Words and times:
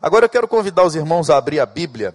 Agora 0.00 0.26
eu 0.26 0.28
quero 0.28 0.48
convidar 0.48 0.84
os 0.84 0.94
irmãos 0.94 1.30
a 1.30 1.36
abrir 1.36 1.60
a 1.60 1.66
Bíblia 1.66 2.14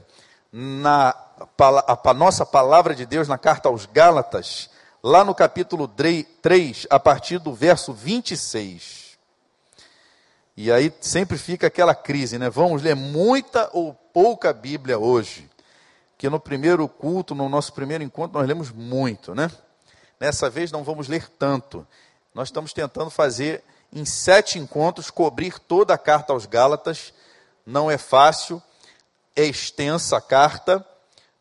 na 0.51 1.15
a, 1.57 2.13
nossa 2.13 2.45
palavra 2.45 2.93
de 2.93 3.05
Deus 3.05 3.27
na 3.27 3.37
carta 3.37 3.69
aos 3.69 3.85
Gálatas, 3.85 4.69
lá 5.01 5.23
no 5.23 5.33
capítulo 5.33 5.87
3, 5.87 6.87
a 6.89 6.99
partir 6.99 7.39
do 7.39 7.53
verso 7.53 7.93
26. 7.93 9.17
E 10.55 10.71
aí 10.71 10.93
sempre 11.01 11.37
fica 11.37 11.67
aquela 11.67 11.95
crise, 11.95 12.37
né? 12.37 12.49
Vamos 12.49 12.83
ler 12.83 12.95
muita 12.95 13.69
ou 13.73 13.93
pouca 13.93 14.53
Bíblia 14.53 14.99
hoje? 14.99 15.49
Que 16.17 16.29
no 16.29 16.39
primeiro 16.39 16.87
culto, 16.87 17.33
no 17.33 17.49
nosso 17.49 17.73
primeiro 17.73 18.03
encontro, 18.03 18.37
nós 18.37 18.47
lemos 18.47 18.69
muito, 18.69 19.33
né? 19.33 19.49
Nessa 20.19 20.49
vez 20.49 20.71
não 20.71 20.83
vamos 20.83 21.07
ler 21.07 21.27
tanto. 21.29 21.87
Nós 22.35 22.49
estamos 22.49 22.73
tentando 22.73 23.09
fazer 23.09 23.63
em 23.91 24.05
sete 24.05 24.59
encontros 24.59 25.09
cobrir 25.09 25.57
toda 25.57 25.93
a 25.95 25.97
carta 25.97 26.31
aos 26.31 26.45
Gálatas. 26.45 27.13
Não 27.71 27.89
é 27.89 27.97
fácil, 27.97 28.61
é 29.35 29.45
extensa 29.45 30.17
a 30.17 30.21
carta, 30.21 30.85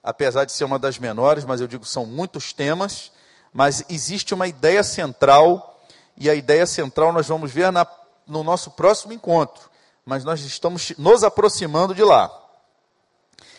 apesar 0.02 0.44
de 0.44 0.52
ser 0.52 0.64
uma 0.64 0.78
das 0.78 0.96
menores, 0.96 1.44
mas 1.44 1.60
eu 1.60 1.66
digo 1.66 1.84
são 1.84 2.06
muitos 2.06 2.52
temas. 2.52 3.10
Mas 3.52 3.84
existe 3.88 4.32
uma 4.32 4.46
ideia 4.46 4.84
central, 4.84 5.82
e 6.16 6.30
a 6.30 6.34
ideia 6.34 6.66
central 6.66 7.12
nós 7.12 7.26
vamos 7.26 7.50
ver 7.50 7.72
na, 7.72 7.84
no 8.26 8.44
nosso 8.44 8.70
próximo 8.70 9.12
encontro. 9.12 9.68
Mas 10.06 10.24
nós 10.24 10.40
estamos 10.40 10.92
nos 10.96 11.24
aproximando 11.24 11.94
de 11.94 12.04
lá. 12.04 12.32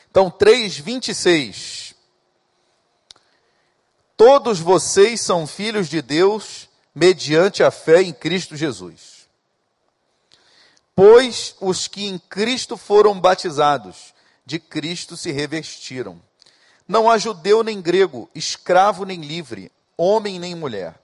Então, 0.10 0.32
3,26. 0.32 1.94
Todos 4.16 4.60
vocês 4.60 5.20
são 5.20 5.46
filhos 5.46 5.90
de 5.90 6.02
Deus 6.02 6.70
mediante 6.96 7.64
a 7.64 7.72
fé 7.72 8.02
em 8.02 8.14
Cristo 8.14 8.56
Jesus. 8.56 9.21
Pois 10.96 11.56
os 11.60 11.88
que 11.88 12.08
em 12.08 12.18
Cristo 12.18 12.76
foram 12.78 13.20
batizados, 13.20 14.14
de 14.46 14.60
Cristo 14.60 15.16
se 15.16 15.32
revestiram. 15.32 16.22
Não 16.88 17.10
há 17.10 17.18
judeu 17.18 17.64
nem 17.64 17.82
grego, 17.82 18.30
escravo 18.36 19.06
nem 19.06 19.22
livre, 19.22 19.72
homem 19.98 20.40
nem 20.40 20.56
mulher, 20.56 21.00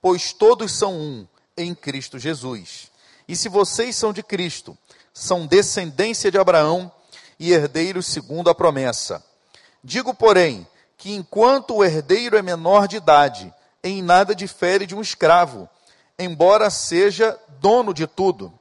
pois 0.00 0.32
todos 0.32 0.72
são 0.72 0.94
um 0.94 1.26
em 1.56 1.74
Cristo 1.74 2.18
Jesus. 2.18 2.90
E 3.26 3.34
se 3.34 3.48
vocês 3.48 3.96
são 3.96 4.12
de 4.12 4.22
Cristo, 4.22 4.76
são 5.14 5.46
descendência 5.46 6.30
de 6.30 6.38
Abraão 6.38 6.92
e 7.38 7.52
herdeiros 7.52 8.06
segundo 8.06 8.50
a 8.50 8.54
promessa. 8.54 9.24
Digo, 9.82 10.12
porém, 10.12 10.66
que 10.96 11.12
enquanto 11.12 11.74
o 11.74 11.84
herdeiro 11.84 12.36
é 12.36 12.42
menor 12.42 12.86
de 12.86 12.96
idade, 12.96 13.52
em 13.82 14.02
nada 14.02 14.34
difere 14.34 14.86
de 14.86 14.94
um 14.94 15.00
escravo, 15.00 15.68
embora 16.18 16.70
seja 16.70 17.38
dono 17.60 17.92
de 17.92 18.06
tudo. 18.06 18.52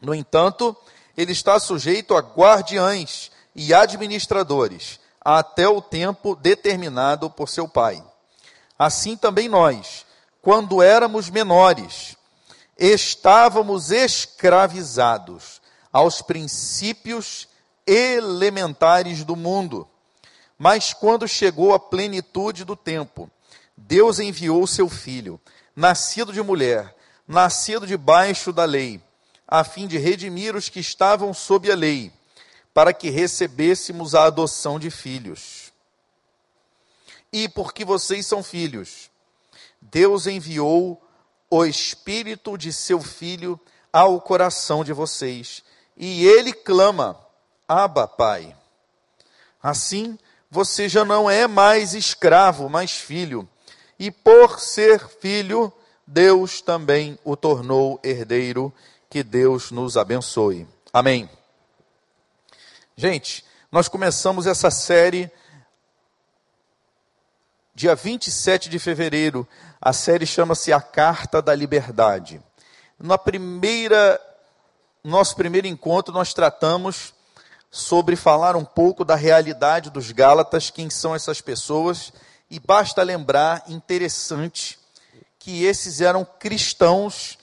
No 0.00 0.14
entanto, 0.14 0.76
ele 1.16 1.32
está 1.32 1.58
sujeito 1.58 2.16
a 2.16 2.20
guardiães 2.20 3.30
e 3.54 3.74
administradores, 3.74 5.00
até 5.20 5.68
o 5.68 5.82
tempo 5.82 6.36
determinado 6.36 7.28
por 7.28 7.48
seu 7.48 7.68
pai. 7.68 8.02
Assim 8.78 9.16
também 9.16 9.48
nós, 9.48 10.06
quando 10.40 10.80
éramos 10.80 11.28
menores, 11.28 12.16
estávamos 12.78 13.90
escravizados 13.90 15.60
aos 15.92 16.22
princípios 16.22 17.48
elementares 17.84 19.24
do 19.24 19.34
mundo. 19.34 19.88
Mas 20.56 20.92
quando 20.92 21.26
chegou 21.26 21.74
a 21.74 21.80
plenitude 21.80 22.64
do 22.64 22.76
tempo, 22.76 23.28
Deus 23.76 24.18
enviou 24.18 24.66
seu 24.66 24.88
filho, 24.88 25.40
nascido 25.74 26.32
de 26.32 26.42
mulher, 26.42 26.94
nascido 27.26 27.86
debaixo 27.86 28.52
da 28.52 28.64
lei, 28.64 29.00
a 29.48 29.64
fim 29.64 29.86
de 29.86 29.96
redimir 29.96 30.54
os 30.54 30.68
que 30.68 30.78
estavam 30.78 31.32
sob 31.32 31.72
a 31.72 31.74
lei, 31.74 32.12
para 32.74 32.92
que 32.92 33.08
recebêssemos 33.08 34.14
a 34.14 34.24
adoção 34.24 34.78
de 34.78 34.90
filhos. 34.90 35.72
E 37.32 37.48
porque 37.48 37.84
vocês 37.84 38.26
são 38.26 38.42
filhos, 38.42 39.10
Deus 39.80 40.26
enviou 40.26 41.02
o 41.50 41.64
Espírito 41.64 42.58
de 42.58 42.72
seu 42.72 43.00
Filho 43.00 43.58
ao 43.90 44.20
coração 44.20 44.84
de 44.84 44.92
vocês, 44.92 45.62
e 45.96 46.26
ele 46.26 46.52
clama: 46.52 47.18
Abba, 47.66 48.06
Pai. 48.06 48.54
Assim, 49.62 50.18
você 50.50 50.88
já 50.88 51.04
não 51.04 51.28
é 51.28 51.46
mais 51.46 51.94
escravo, 51.94 52.68
mas 52.68 52.92
filho. 52.92 53.48
E 53.98 54.10
por 54.10 54.60
ser 54.60 55.08
filho, 55.08 55.72
Deus 56.06 56.60
também 56.60 57.18
o 57.24 57.36
tornou 57.36 57.98
herdeiro. 58.02 58.72
Que 59.10 59.22
Deus 59.22 59.70
nos 59.70 59.96
abençoe. 59.96 60.68
Amém. 60.92 61.30
Gente, 62.94 63.42
nós 63.72 63.88
começamos 63.88 64.46
essa 64.46 64.70
série 64.70 65.30
dia 67.74 67.94
27 67.94 68.68
de 68.68 68.78
fevereiro. 68.78 69.48
A 69.80 69.94
série 69.94 70.26
chama-se 70.26 70.74
A 70.74 70.80
Carta 70.82 71.40
da 71.40 71.54
Liberdade. 71.54 72.38
Na 72.98 73.16
primeira 73.16 74.20
nosso 75.02 75.36
primeiro 75.36 75.66
encontro 75.66 76.12
nós 76.12 76.34
tratamos 76.34 77.14
sobre 77.70 78.14
falar 78.14 78.56
um 78.56 78.64
pouco 78.64 79.06
da 79.06 79.14
realidade 79.14 79.88
dos 79.88 80.12
Gálatas, 80.12 80.68
quem 80.68 80.90
são 80.90 81.14
essas 81.14 81.40
pessoas, 81.40 82.12
e 82.50 82.58
basta 82.58 83.02
lembrar, 83.02 83.62
interessante, 83.68 84.78
que 85.38 85.64
esses 85.64 86.02
eram 86.02 86.26
cristãos 86.26 87.37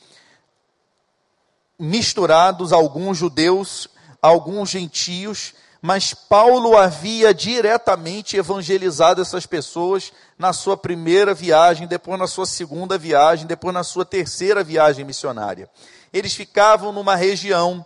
misturados, 1.80 2.72
alguns 2.72 3.18
judeus, 3.18 3.88
alguns 4.22 4.70
gentios, 4.70 5.54
mas 5.82 6.14
Paulo 6.14 6.76
havia 6.76 7.34
diretamente 7.34 8.38
evangelizado 8.38 9.22
essas 9.22 9.46
pessoas 9.46 10.12
na 10.38 10.52
sua 10.52 10.76
primeira 10.76 11.34
viagem, 11.34 11.86
depois 11.86 12.18
na 12.20 12.26
sua 12.26 12.46
segunda 12.46 12.98
viagem, 12.98 13.46
depois 13.46 13.74
na 13.74 13.84
sua 13.84 14.04
terceira 14.04 14.64
viagem 14.64 15.06
missionária. 15.06 15.70
Eles 16.12 16.34
ficavam 16.34 16.92
numa 16.92 17.16
região 17.16 17.86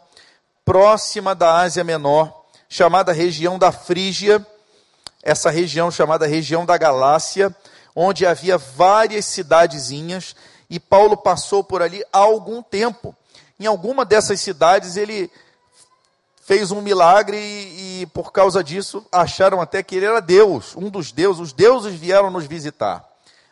próxima 0.63 1.35
da 1.35 1.55
Ásia 1.55 1.83
Menor, 1.83 2.45
chamada 2.69 3.11
região 3.11 3.59
da 3.59 3.71
Frígia, 3.71 4.45
essa 5.21 5.49
região 5.49 5.91
chamada 5.91 6.25
região 6.25 6.65
da 6.65 6.77
Galácia, 6.77 7.53
onde 7.95 8.25
havia 8.25 8.57
várias 8.57 9.25
cidadezinhas, 9.25 10.35
e 10.69 10.79
Paulo 10.79 11.17
passou 11.17 11.63
por 11.63 11.81
ali 11.81 12.01
há 12.13 12.19
algum 12.19 12.61
tempo. 12.61 13.13
Em 13.59 13.65
alguma 13.65 14.05
dessas 14.05 14.39
cidades 14.39 14.95
ele 14.95 15.29
fez 16.49 16.71
um 16.71 16.81
milagre 16.81 17.37
e, 17.37 18.01
e, 18.01 18.05
por 18.07 18.31
causa 18.31 18.63
disso 18.63 19.05
acharam 19.11 19.61
até 19.61 19.83
que 19.83 19.95
ele 19.95 20.05
era 20.05 20.19
Deus, 20.19 20.75
um 20.75 20.89
dos 20.89 21.11
deuses. 21.11 21.41
Os 21.41 21.53
deuses 21.53 21.93
vieram 21.93 22.31
nos 22.31 22.45
visitar. 22.45 23.07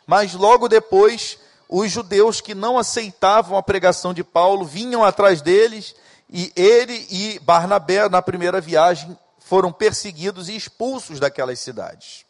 Mas 0.06 0.34
logo 0.34 0.66
depois, 0.68 1.38
os 1.68 1.90
judeus 1.90 2.40
que 2.40 2.54
não 2.54 2.78
aceitavam 2.78 3.56
a 3.56 3.62
pregação 3.62 4.14
de 4.14 4.24
Paulo 4.24 4.64
vinham 4.64 5.04
atrás 5.04 5.42
deles 5.42 5.94
e 6.30 6.52
ele 6.56 7.06
e 7.10 7.38
Barnabé, 7.40 8.08
na 8.08 8.22
primeira 8.22 8.60
viagem, 8.60 9.16
foram 9.38 9.70
perseguidos 9.70 10.48
e 10.48 10.56
expulsos 10.56 11.20
daquelas 11.20 11.60
cidades. 11.60 12.24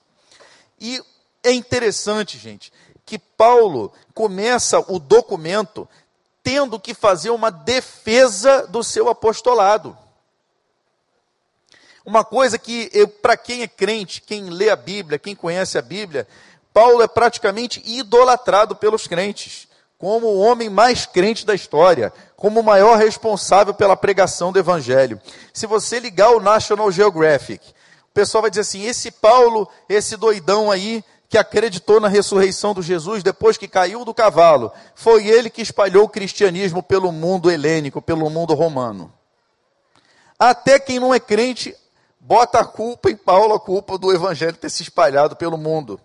E 0.80 1.02
é 1.42 1.52
interessante, 1.52 2.36
gente, 2.38 2.72
que 3.06 3.18
Paulo 3.18 3.92
começa 4.12 4.78
o 4.92 4.98
documento 4.98 5.88
tendo 6.48 6.80
que 6.80 6.94
fazer 6.94 7.28
uma 7.28 7.50
defesa 7.50 8.66
do 8.66 8.82
seu 8.82 9.10
apostolado. 9.10 9.94
Uma 12.06 12.24
coisa 12.24 12.58
que, 12.58 12.90
para 13.20 13.36
quem 13.36 13.60
é 13.60 13.68
crente, 13.68 14.22
quem 14.22 14.48
lê 14.48 14.70
a 14.70 14.76
Bíblia, 14.76 15.18
quem 15.18 15.36
conhece 15.36 15.76
a 15.76 15.82
Bíblia, 15.82 16.26
Paulo 16.72 17.02
é 17.02 17.06
praticamente 17.06 17.82
idolatrado 17.84 18.74
pelos 18.74 19.06
crentes 19.06 19.68
como 19.98 20.28
o 20.28 20.38
homem 20.38 20.70
mais 20.70 21.04
crente 21.04 21.44
da 21.44 21.54
história, 21.54 22.10
como 22.34 22.60
o 22.60 22.64
maior 22.64 22.96
responsável 22.96 23.74
pela 23.74 23.94
pregação 23.94 24.50
do 24.50 24.58
evangelho. 24.58 25.20
Se 25.52 25.66
você 25.66 26.00
ligar 26.00 26.30
o 26.30 26.40
National 26.40 26.90
Geographic, 26.90 27.74
o 28.10 28.14
pessoal 28.14 28.40
vai 28.40 28.50
dizer 28.50 28.62
assim: 28.62 28.86
esse 28.86 29.10
Paulo, 29.10 29.68
esse 29.86 30.16
doidão 30.16 30.70
aí, 30.70 31.04
que 31.28 31.36
acreditou 31.36 32.00
na 32.00 32.08
ressurreição 32.08 32.72
do 32.72 32.82
Jesus 32.82 33.22
depois 33.22 33.58
que 33.58 33.68
caiu 33.68 34.04
do 34.04 34.14
cavalo, 34.14 34.72
foi 34.94 35.26
ele 35.26 35.50
que 35.50 35.60
espalhou 35.60 36.04
o 36.04 36.08
cristianismo 36.08 36.82
pelo 36.82 37.12
mundo 37.12 37.50
helênico, 37.50 38.00
pelo 38.00 38.30
mundo 38.30 38.54
romano. 38.54 39.12
Até 40.38 40.78
quem 40.78 40.98
não 40.98 41.12
é 41.12 41.20
crente 41.20 41.76
bota 42.18 42.60
a 42.60 42.64
culpa 42.64 43.10
em 43.10 43.16
Paulo, 43.16 43.54
a 43.54 43.60
culpa 43.60 43.98
do 43.98 44.12
evangelho 44.12 44.56
ter 44.56 44.70
se 44.70 44.82
espalhado 44.82 45.36
pelo 45.36 45.58
mundo. 45.58 46.00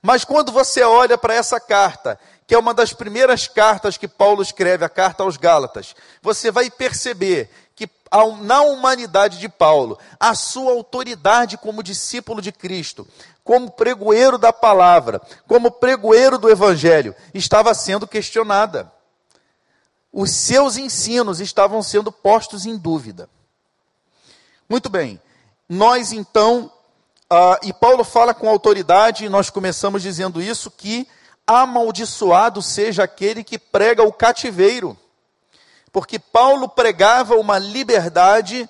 Mas 0.00 0.24
quando 0.24 0.52
você 0.52 0.82
olha 0.82 1.18
para 1.18 1.34
essa 1.34 1.58
carta 1.60 2.18
que 2.50 2.54
é 2.56 2.58
uma 2.58 2.74
das 2.74 2.92
primeiras 2.92 3.46
cartas 3.46 3.96
que 3.96 4.08
Paulo 4.08 4.42
escreve, 4.42 4.84
a 4.84 4.88
carta 4.88 5.22
aos 5.22 5.36
Gálatas, 5.36 5.94
você 6.20 6.50
vai 6.50 6.68
perceber 6.68 7.48
que 7.76 7.88
na 8.40 8.62
humanidade 8.62 9.38
de 9.38 9.48
Paulo, 9.48 9.96
a 10.18 10.34
sua 10.34 10.72
autoridade 10.72 11.56
como 11.56 11.80
discípulo 11.80 12.42
de 12.42 12.50
Cristo, 12.50 13.06
como 13.44 13.70
pregoeiro 13.70 14.36
da 14.36 14.52
palavra, 14.52 15.22
como 15.46 15.70
pregoeiro 15.70 16.38
do 16.38 16.50
evangelho, 16.50 17.14
estava 17.32 17.72
sendo 17.72 18.04
questionada. 18.04 18.92
Os 20.12 20.32
seus 20.32 20.76
ensinos 20.76 21.38
estavam 21.38 21.80
sendo 21.84 22.10
postos 22.10 22.66
em 22.66 22.76
dúvida. 22.76 23.30
Muito 24.68 24.88
bem. 24.88 25.22
Nós 25.68 26.10
então, 26.10 26.64
uh, 27.32 27.64
e 27.64 27.72
Paulo 27.72 28.02
fala 28.02 28.34
com 28.34 28.48
autoridade, 28.48 29.28
nós 29.28 29.50
começamos 29.50 30.02
dizendo 30.02 30.42
isso, 30.42 30.68
que 30.68 31.06
amaldiçoado 31.50 32.62
seja 32.62 33.02
aquele 33.02 33.42
que 33.42 33.58
prega 33.58 34.02
o 34.02 34.12
cativeiro. 34.12 34.96
Porque 35.92 36.18
Paulo 36.18 36.68
pregava 36.68 37.34
uma 37.34 37.58
liberdade 37.58 38.68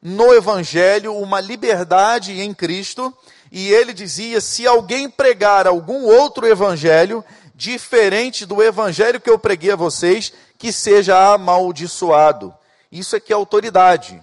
no 0.00 0.32
Evangelho, 0.32 1.16
uma 1.16 1.40
liberdade 1.40 2.40
em 2.40 2.54
Cristo, 2.54 3.12
e 3.50 3.72
ele 3.72 3.92
dizia: 3.92 4.40
se 4.40 4.66
alguém 4.66 5.10
pregar 5.10 5.66
algum 5.66 6.04
outro 6.04 6.46
Evangelho, 6.46 7.24
diferente 7.54 8.46
do 8.46 8.62
Evangelho 8.62 9.20
que 9.20 9.30
eu 9.30 9.38
preguei 9.38 9.72
a 9.72 9.76
vocês, 9.76 10.32
que 10.56 10.72
seja 10.72 11.34
amaldiçoado. 11.34 12.54
Isso 12.90 13.16
é 13.16 13.20
que 13.20 13.32
é 13.32 13.36
autoridade. 13.36 14.22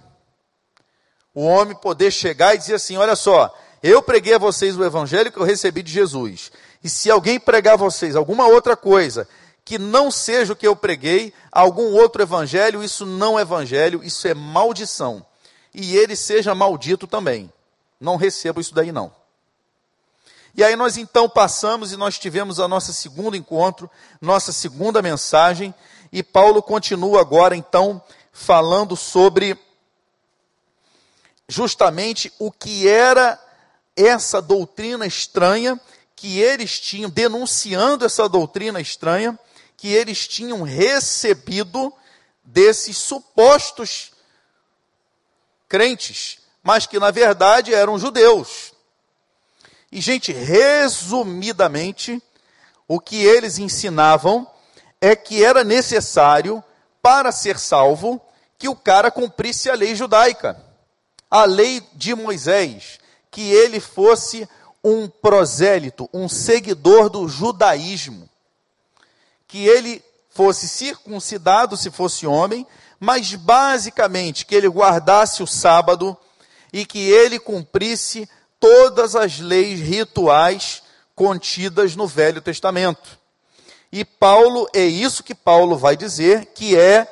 O 1.34 1.44
homem 1.44 1.76
poder 1.76 2.10
chegar 2.10 2.54
e 2.54 2.58
dizer 2.58 2.76
assim: 2.76 2.96
olha 2.96 3.14
só, 3.14 3.54
eu 3.82 4.02
preguei 4.02 4.34
a 4.34 4.38
vocês 4.38 4.76
o 4.76 4.84
Evangelho 4.84 5.30
que 5.30 5.38
eu 5.38 5.44
recebi 5.44 5.82
de 5.82 5.92
Jesus. 5.92 6.50
E 6.82 6.88
se 6.88 7.10
alguém 7.10 7.38
pregar 7.38 7.74
a 7.74 7.76
vocês 7.76 8.16
alguma 8.16 8.46
outra 8.46 8.76
coisa 8.76 9.28
que 9.64 9.78
não 9.78 10.10
seja 10.10 10.52
o 10.52 10.56
que 10.56 10.66
eu 10.66 10.74
preguei, 10.74 11.32
algum 11.52 11.92
outro 11.92 12.22
evangelho, 12.22 12.82
isso 12.82 13.06
não 13.06 13.38
é 13.38 13.42
evangelho, 13.42 14.02
isso 14.02 14.26
é 14.26 14.34
maldição. 14.34 15.24
E 15.72 15.96
ele 15.96 16.16
seja 16.16 16.54
maldito 16.54 17.06
também. 17.06 17.52
Não 18.00 18.16
recebo 18.16 18.60
isso 18.60 18.74
daí 18.74 18.90
não. 18.90 19.12
E 20.54 20.64
aí 20.64 20.74
nós 20.74 20.96
então 20.96 21.28
passamos 21.28 21.92
e 21.92 21.96
nós 21.96 22.18
tivemos 22.18 22.58
a 22.58 22.66
nossa 22.66 22.92
segundo 22.92 23.36
encontro, 23.36 23.88
nossa 24.20 24.52
segunda 24.52 25.00
mensagem, 25.00 25.72
e 26.12 26.22
Paulo 26.22 26.60
continua 26.62 27.20
agora 27.20 27.54
então 27.54 28.02
falando 28.32 28.96
sobre 28.96 29.56
justamente 31.48 32.32
o 32.38 32.50
que 32.50 32.88
era 32.88 33.38
essa 33.96 34.40
doutrina 34.40 35.06
estranha 35.06 35.80
que 36.20 36.38
eles 36.38 36.78
tinham, 36.78 37.08
denunciando 37.08 38.04
essa 38.04 38.28
doutrina 38.28 38.78
estranha, 38.78 39.38
que 39.74 39.88
eles 39.88 40.28
tinham 40.28 40.60
recebido 40.60 41.90
desses 42.44 42.98
supostos 42.98 44.12
crentes, 45.66 46.40
mas 46.62 46.86
que 46.86 46.98
na 46.98 47.10
verdade 47.10 47.72
eram 47.72 47.98
judeus. 47.98 48.74
E, 49.90 49.98
gente, 49.98 50.30
resumidamente, 50.30 52.22
o 52.86 53.00
que 53.00 53.24
eles 53.24 53.56
ensinavam 53.56 54.46
é 55.00 55.16
que 55.16 55.42
era 55.42 55.64
necessário, 55.64 56.62
para 57.00 57.32
ser 57.32 57.58
salvo, 57.58 58.20
que 58.58 58.68
o 58.68 58.76
cara 58.76 59.10
cumprisse 59.10 59.70
a 59.70 59.74
lei 59.74 59.94
judaica, 59.94 60.62
a 61.30 61.46
lei 61.46 61.82
de 61.94 62.14
Moisés, 62.14 63.00
que 63.30 63.50
ele 63.50 63.80
fosse 63.80 64.46
um 64.82 65.08
prosélito, 65.08 66.08
um 66.12 66.28
seguidor 66.28 67.08
do 67.08 67.28
judaísmo. 67.28 68.28
Que 69.46 69.66
ele 69.66 70.02
fosse 70.30 70.68
circuncidado 70.68 71.76
se 71.76 71.90
fosse 71.90 72.26
homem, 72.26 72.66
mas 72.98 73.34
basicamente 73.34 74.46
que 74.46 74.54
ele 74.54 74.68
guardasse 74.68 75.42
o 75.42 75.46
sábado 75.46 76.16
e 76.72 76.86
que 76.86 77.10
ele 77.10 77.38
cumprisse 77.38 78.28
todas 78.58 79.16
as 79.16 79.38
leis 79.38 79.80
rituais 79.80 80.82
contidas 81.14 81.96
no 81.96 82.06
Velho 82.06 82.40
Testamento. 82.40 83.18
E 83.92 84.04
Paulo, 84.04 84.68
é 84.72 84.84
isso 84.84 85.24
que 85.24 85.34
Paulo 85.34 85.76
vai 85.76 85.96
dizer, 85.96 86.46
que 86.54 86.76
é 86.76 87.06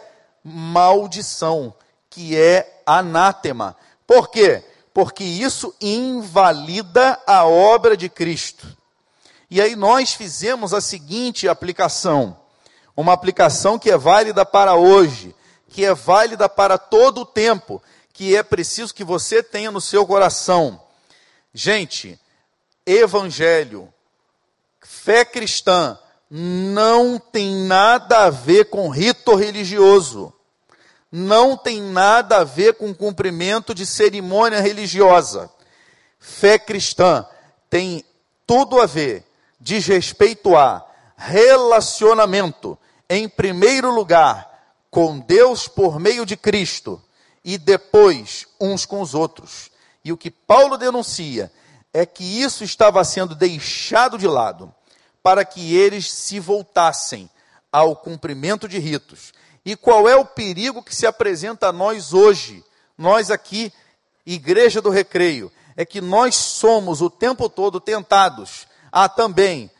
maldição, 0.45 1.75
que 2.09 2.37
é 2.37 2.83
anátema. 2.87 3.77
Por 4.07 4.31
quê? 4.31 4.63
Porque 4.99 5.23
isso 5.23 5.73
invalida 5.81 7.23
a 7.25 7.45
obra 7.45 7.97
de 7.97 8.09
Cristo. 8.09 8.67
E 9.49 9.63
aí 9.63 9.77
nós 9.77 10.13
fizemos 10.15 10.75
a 10.75 10.81
seguinte 10.81 11.49
aplicação, 11.49 12.37
uma 12.97 13.13
aplicação 13.13 13.79
que 13.79 13.93
é 13.93 13.97
válida 13.97 14.45
para 14.45 14.75
hoje, 14.75 15.37
que 15.69 15.85
é 15.85 15.95
válida 15.95 16.49
para 16.49 16.77
todo 16.77 17.21
o 17.21 17.25
tempo, 17.25 17.81
que 18.13 18.35
é 18.35 18.43
preciso 18.43 18.93
que 18.93 19.05
você 19.05 19.41
tenha 19.41 19.71
no 19.71 19.81
seu 19.81 20.05
coração. 20.05 20.83
Gente, 21.55 22.19
evangelho, 22.85 23.89
fé 24.81 25.25
cristã, 25.25 25.97
não 26.29 27.21
tem 27.21 27.55
nada 27.55 28.25
a 28.25 28.31
ver 28.31 28.65
com 28.65 28.89
rito 28.89 29.37
religioso 29.37 30.35
não 31.11 31.57
tem 31.57 31.81
nada 31.81 32.39
a 32.39 32.45
ver 32.45 32.75
com 32.75 32.95
cumprimento 32.95 33.75
de 33.75 33.87
cerimônia 33.87 34.61
religiosa. 34.61 35.51
Fé 36.19 36.59
cristã 36.59 37.27
tem 37.71 38.05
tudo 38.47 38.81
a 38.81 38.87
ver, 38.87 39.25
diz 39.61 39.87
respeito 39.87 40.57
a 40.57 40.85
relacionamento, 41.17 42.79
em 43.09 43.29
primeiro 43.29 43.93
lugar, 43.93 44.49
com 44.91 45.19
Deus 45.19 45.67
por 45.67 45.99
meio 45.99 46.25
de 46.25 46.37
Cristo 46.37 47.03
e 47.45 47.59
depois 47.59 48.47
uns 48.61 48.85
com 48.85 49.01
os 49.01 49.15
outros. 49.15 49.71
E 50.05 50.13
o 50.13 50.17
que 50.17 50.31
Paulo 50.31 50.77
denuncia 50.77 51.51
é 51.93 52.05
que 52.07 52.23
isso 52.23 52.65
estava 52.65 53.03
sendo 53.05 53.35
deixado 53.35 54.19
de 54.19 54.27
lado 54.27 54.73
para 55.23 55.45
que 55.45 55.75
eles 55.75 56.11
se 56.11 56.39
voltassem 56.39 57.29
ao 57.73 57.97
cumprimento 57.97 58.69
de 58.69 58.79
ritos 58.79 59.33
e 59.71 59.77
qual 59.77 60.09
é 60.09 60.17
o 60.17 60.25
perigo 60.25 60.83
que 60.83 60.97
se 60.97 61.07
apresenta 61.07 61.69
a 61.69 61.73
nós 61.73 62.15
hoje, 62.15 62.65
nós 62.97 63.31
aqui, 63.31 63.71
Igreja 64.25 64.81
do 64.81 64.89
Recreio? 64.89 65.53
É 65.77 65.85
que 65.85 66.01
nós 66.01 66.37
somos 66.37 67.03
o 67.03 67.11
tempo 67.11 67.51
todo 67.51 67.79
tentados 67.79 68.67
a 68.91 69.11
também 69.11 69.71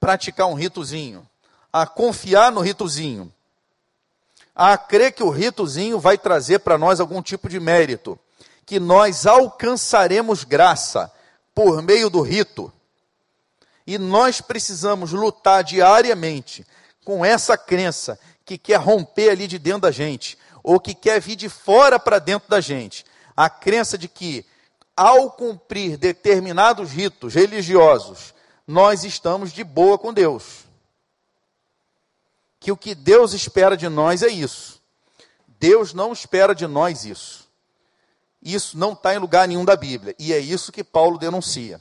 praticar 0.00 0.46
um 0.46 0.54
ritozinho, 0.54 1.28
a 1.70 1.86
confiar 1.86 2.50
no 2.50 2.62
ritozinho, 2.62 3.30
a 4.54 4.78
crer 4.78 5.12
que 5.12 5.22
o 5.22 5.28
ritozinho 5.28 6.00
vai 6.00 6.16
trazer 6.16 6.60
para 6.60 6.78
nós 6.78 6.98
algum 6.98 7.20
tipo 7.20 7.46
de 7.46 7.60
mérito, 7.60 8.18
que 8.64 8.80
nós 8.80 9.26
alcançaremos 9.26 10.42
graça 10.42 11.12
por 11.54 11.82
meio 11.82 12.08
do 12.08 12.22
rito. 12.22 12.72
E 13.86 13.98
nós 13.98 14.40
precisamos 14.40 15.12
lutar 15.12 15.62
diariamente 15.62 16.66
com 17.04 17.22
essa 17.22 17.58
crença 17.58 18.18
que 18.44 18.58
quer 18.58 18.76
romper 18.76 19.30
ali 19.30 19.46
de 19.46 19.58
dentro 19.58 19.82
da 19.82 19.90
gente, 19.90 20.38
ou 20.62 20.78
que 20.78 20.94
quer 20.94 21.20
vir 21.20 21.36
de 21.36 21.48
fora 21.48 21.98
para 21.98 22.18
dentro 22.18 22.48
da 22.48 22.60
gente. 22.60 23.04
A 23.36 23.48
crença 23.50 23.96
de 23.98 24.08
que, 24.08 24.44
ao 24.96 25.30
cumprir 25.32 25.96
determinados 25.96 26.90
ritos 26.90 27.34
religiosos, 27.34 28.34
nós 28.66 29.04
estamos 29.04 29.52
de 29.52 29.64
boa 29.64 29.98
com 29.98 30.12
Deus. 30.12 30.64
Que 32.60 32.72
o 32.72 32.76
que 32.76 32.94
Deus 32.94 33.32
espera 33.32 33.76
de 33.76 33.88
nós 33.88 34.22
é 34.22 34.28
isso. 34.28 34.80
Deus 35.46 35.92
não 35.92 36.12
espera 36.12 36.54
de 36.54 36.66
nós 36.66 37.04
isso. 37.04 37.44
Isso 38.42 38.76
não 38.76 38.92
está 38.92 39.14
em 39.14 39.18
lugar 39.18 39.48
nenhum 39.48 39.64
da 39.64 39.76
Bíblia. 39.76 40.14
E 40.18 40.32
é 40.32 40.38
isso 40.38 40.72
que 40.72 40.84
Paulo 40.84 41.18
denuncia. 41.18 41.80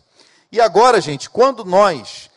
E 0.51 0.61
agora, 0.61 1.01
gente, 1.01 1.29
quando 1.29 1.65
nós 1.65 2.29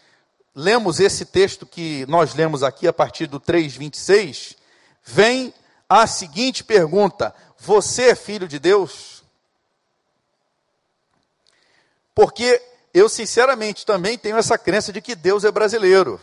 lemos 0.58 0.98
esse 1.00 1.26
texto 1.26 1.66
que 1.66 2.06
nós 2.06 2.34
lemos 2.34 2.62
aqui 2.62 2.88
a 2.88 2.92
partir 2.92 3.26
do 3.26 3.38
3:26, 3.38 4.56
vem 5.04 5.52
a 5.86 6.06
seguinte 6.06 6.64
pergunta: 6.64 7.34
Você 7.58 8.04
é 8.08 8.14
filho 8.14 8.48
de 8.48 8.58
Deus? 8.58 9.22
Porque 12.14 12.62
eu 12.94 13.10
sinceramente 13.10 13.84
também 13.84 14.16
tenho 14.16 14.38
essa 14.38 14.56
crença 14.56 14.90
de 14.90 15.02
que 15.02 15.14
Deus 15.14 15.44
é 15.44 15.50
brasileiro. 15.50 16.18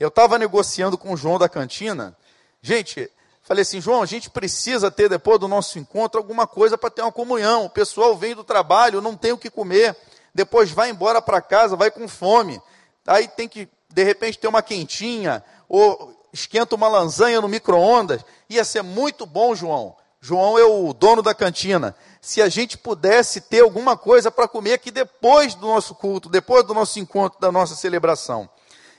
Eu 0.00 0.08
estava 0.08 0.38
negociando 0.38 0.96
com 0.96 1.12
o 1.12 1.16
João 1.16 1.38
da 1.38 1.50
cantina. 1.50 2.16
Gente, 2.62 3.10
falei 3.42 3.60
assim, 3.60 3.80
João, 3.80 4.02
a 4.02 4.06
gente 4.06 4.30
precisa 4.30 4.90
ter 4.90 5.10
depois 5.10 5.38
do 5.38 5.46
nosso 5.46 5.78
encontro 5.78 6.18
alguma 6.18 6.46
coisa 6.46 6.78
para 6.78 6.90
ter 6.90 7.02
uma 7.02 7.12
comunhão. 7.12 7.66
O 7.66 7.70
pessoal 7.70 8.16
vem 8.16 8.34
do 8.34 8.42
trabalho, 8.42 9.02
não 9.02 9.14
tem 9.14 9.32
o 9.32 9.38
que 9.38 9.50
comer, 9.50 9.94
depois 10.34 10.70
vai 10.70 10.88
embora 10.88 11.20
para 11.20 11.42
casa, 11.42 11.76
vai 11.76 11.90
com 11.90 12.08
fome 12.08 12.60
aí 13.06 13.28
tem 13.28 13.48
que, 13.48 13.68
de 13.88 14.02
repente, 14.02 14.38
ter 14.38 14.48
uma 14.48 14.62
quentinha, 14.62 15.44
ou 15.68 16.14
esquenta 16.32 16.74
uma 16.74 16.88
lasanha 16.88 17.40
no 17.40 17.48
micro-ondas. 17.48 18.24
Ia 18.48 18.64
ser 18.64 18.82
muito 18.82 19.26
bom, 19.26 19.54
João. 19.54 19.96
João 20.20 20.58
é 20.58 20.64
o 20.64 20.92
dono 20.92 21.20
da 21.20 21.34
cantina. 21.34 21.96
Se 22.20 22.40
a 22.40 22.48
gente 22.48 22.78
pudesse 22.78 23.40
ter 23.40 23.60
alguma 23.60 23.96
coisa 23.96 24.30
para 24.30 24.46
comer 24.46 24.74
aqui 24.74 24.90
depois 24.90 25.54
do 25.54 25.66
nosso 25.66 25.94
culto, 25.94 26.28
depois 26.28 26.64
do 26.64 26.72
nosso 26.72 27.00
encontro, 27.00 27.40
da 27.40 27.50
nossa 27.50 27.74
celebração. 27.74 28.48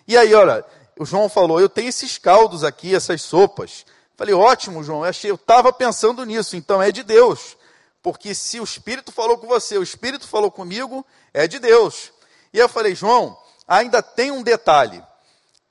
E 0.05 0.17
aí, 0.17 0.35
olha, 0.35 0.65
o 0.99 1.05
João 1.05 1.29
falou: 1.29 1.59
eu 1.59 1.69
tenho 1.69 1.87
esses 1.87 2.17
caldos 2.17 2.63
aqui, 2.63 2.93
essas 2.93 3.21
sopas. 3.21 3.85
Falei, 4.17 4.33
ótimo, 4.33 4.83
João. 4.83 5.05
Eu 5.05 5.35
estava 5.35 5.71
pensando 5.71 6.25
nisso, 6.25 6.55
então 6.55 6.81
é 6.81 6.91
de 6.91 7.03
Deus. 7.03 7.57
Porque 8.01 8.35
se 8.35 8.59
o 8.59 8.63
Espírito 8.63 9.11
falou 9.11 9.37
com 9.37 9.47
você, 9.47 9.77
o 9.77 9.83
Espírito 9.83 10.27
falou 10.27 10.51
comigo, 10.51 11.05
é 11.33 11.47
de 11.47 11.57
Deus. 11.57 12.11
E 12.53 12.59
eu 12.59 12.67
falei, 12.67 12.93
João, 12.93 13.37
ainda 13.67 14.01
tem 14.01 14.31
um 14.31 14.43
detalhe. 14.43 15.03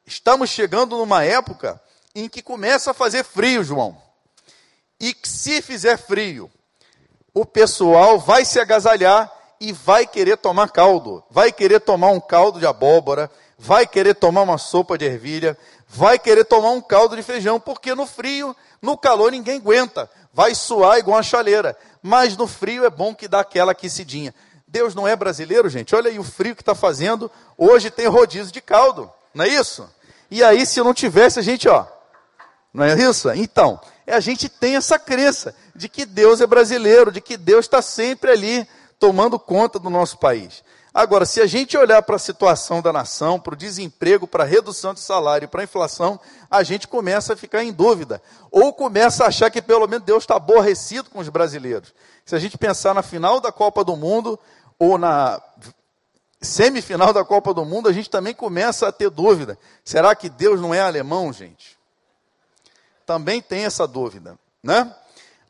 Estamos 0.06 0.50
chegando 0.50 0.96
numa 0.96 1.24
época 1.24 1.80
em 2.14 2.28
que 2.28 2.42
começa 2.42 2.90
a 2.90 2.94
fazer 2.94 3.24
frio, 3.24 3.64
João. 3.64 3.96
E 5.00 5.16
se 5.24 5.62
fizer 5.62 5.96
frio, 5.96 6.50
o 7.34 7.44
pessoal 7.44 8.18
vai 8.18 8.44
se 8.44 8.60
agasalhar 8.60 9.32
e 9.60 9.72
vai 9.72 10.06
querer 10.06 10.36
tomar 10.36 10.70
caldo, 10.70 11.22
vai 11.30 11.52
querer 11.52 11.80
tomar 11.80 12.08
um 12.08 12.20
caldo 12.20 12.58
de 12.58 12.66
abóbora, 12.66 13.30
vai 13.58 13.86
querer 13.86 14.14
tomar 14.14 14.42
uma 14.42 14.58
sopa 14.58 14.98
de 14.98 15.04
ervilha, 15.04 15.56
vai 15.88 16.18
querer 16.18 16.44
tomar 16.44 16.70
um 16.70 16.80
caldo 16.80 17.16
de 17.16 17.22
feijão, 17.22 17.60
porque 17.60 17.94
no 17.94 18.06
frio, 18.06 18.56
no 18.80 18.98
calor 18.98 19.30
ninguém 19.30 19.58
aguenta, 19.58 20.10
vai 20.32 20.54
suar 20.54 20.98
igual 20.98 21.16
uma 21.16 21.22
chaleira, 21.22 21.76
mas 22.02 22.36
no 22.36 22.46
frio 22.46 22.84
é 22.84 22.90
bom 22.90 23.14
que 23.14 23.28
dá 23.28 23.40
aquela 23.40 23.72
aquecidinha. 23.72 24.34
Deus 24.72 24.94
não 24.94 25.06
é 25.06 25.14
brasileiro, 25.14 25.68
gente, 25.68 25.94
olha 25.94 26.10
aí 26.10 26.18
o 26.18 26.24
frio 26.24 26.56
que 26.56 26.62
está 26.62 26.74
fazendo, 26.74 27.30
hoje 27.58 27.90
tem 27.90 28.06
rodízio 28.06 28.50
de 28.50 28.62
caldo, 28.62 29.12
não 29.34 29.44
é 29.44 29.48
isso? 29.48 29.86
E 30.30 30.42
aí, 30.42 30.64
se 30.64 30.80
não 30.80 30.94
tivesse, 30.94 31.38
a 31.38 31.42
gente, 31.42 31.68
ó, 31.68 31.84
não 32.72 32.82
é 32.82 32.94
isso? 32.94 33.30
Então, 33.32 33.78
a 34.06 34.18
gente 34.18 34.48
tem 34.48 34.76
essa 34.76 34.98
crença 34.98 35.54
de 35.76 35.90
que 35.90 36.06
Deus 36.06 36.40
é 36.40 36.46
brasileiro, 36.46 37.12
de 37.12 37.20
que 37.20 37.36
Deus 37.36 37.66
está 37.66 37.82
sempre 37.82 38.30
ali 38.30 38.66
tomando 38.98 39.38
conta 39.38 39.78
do 39.78 39.90
nosso 39.90 40.16
país. 40.16 40.64
Agora, 40.94 41.24
se 41.24 41.40
a 41.40 41.46
gente 41.46 41.76
olhar 41.76 42.02
para 42.02 42.16
a 42.16 42.18
situação 42.18 42.82
da 42.82 42.92
nação, 42.92 43.40
para 43.40 43.54
o 43.54 43.56
desemprego, 43.56 44.26
para 44.26 44.44
a 44.44 44.46
redução 44.46 44.92
de 44.92 45.00
salário, 45.00 45.48
para 45.48 45.62
a 45.62 45.64
inflação, 45.64 46.20
a 46.50 46.62
gente 46.62 46.86
começa 46.86 47.32
a 47.32 47.36
ficar 47.36 47.64
em 47.64 47.72
dúvida. 47.72 48.22
Ou 48.50 48.74
começa 48.74 49.24
a 49.24 49.28
achar 49.28 49.50
que 49.50 49.62
pelo 49.62 49.86
menos 49.86 50.04
Deus 50.04 50.22
está 50.22 50.36
aborrecido 50.36 51.08
com 51.08 51.18
os 51.18 51.30
brasileiros. 51.30 51.94
Se 52.26 52.36
a 52.36 52.38
gente 52.38 52.58
pensar 52.58 52.94
na 52.94 53.02
final 53.02 53.40
da 53.40 53.50
Copa 53.50 53.82
do 53.82 53.96
Mundo, 53.96 54.38
ou 54.84 54.98
na 54.98 55.40
semifinal 56.40 57.12
da 57.12 57.24
Copa 57.24 57.54
do 57.54 57.64
Mundo, 57.64 57.88
a 57.88 57.92
gente 57.92 58.10
também 58.10 58.34
começa 58.34 58.88
a 58.88 58.90
ter 58.90 59.08
dúvida. 59.10 59.56
Será 59.84 60.12
que 60.12 60.28
Deus 60.28 60.60
não 60.60 60.74
é 60.74 60.80
alemão, 60.80 61.32
gente? 61.32 61.78
Também 63.06 63.40
tem 63.40 63.64
essa 63.64 63.86
dúvida, 63.86 64.36
né? 64.60 64.92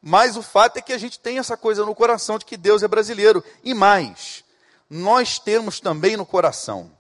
Mas 0.03 0.37
o 0.37 0.43
fato 0.43 0.77
é 0.77 0.83
que 0.83 0.93
a 0.93 0.99
gente 0.99 1.19
tem 1.19 1.39
essa 1.39 1.57
coisa 1.57 1.83
no 1.87 1.95
coração 1.95 2.39
de 2.39 2.45
que 2.45 2.59
Deus 2.59 2.83
é 2.83 2.89
brasileiro. 2.89 3.43
E 3.65 3.73
mais, 3.73 4.45
nós 4.91 5.39
temos 5.39 5.81
também 5.81 6.15
no 6.15 6.27
coração 6.27 6.93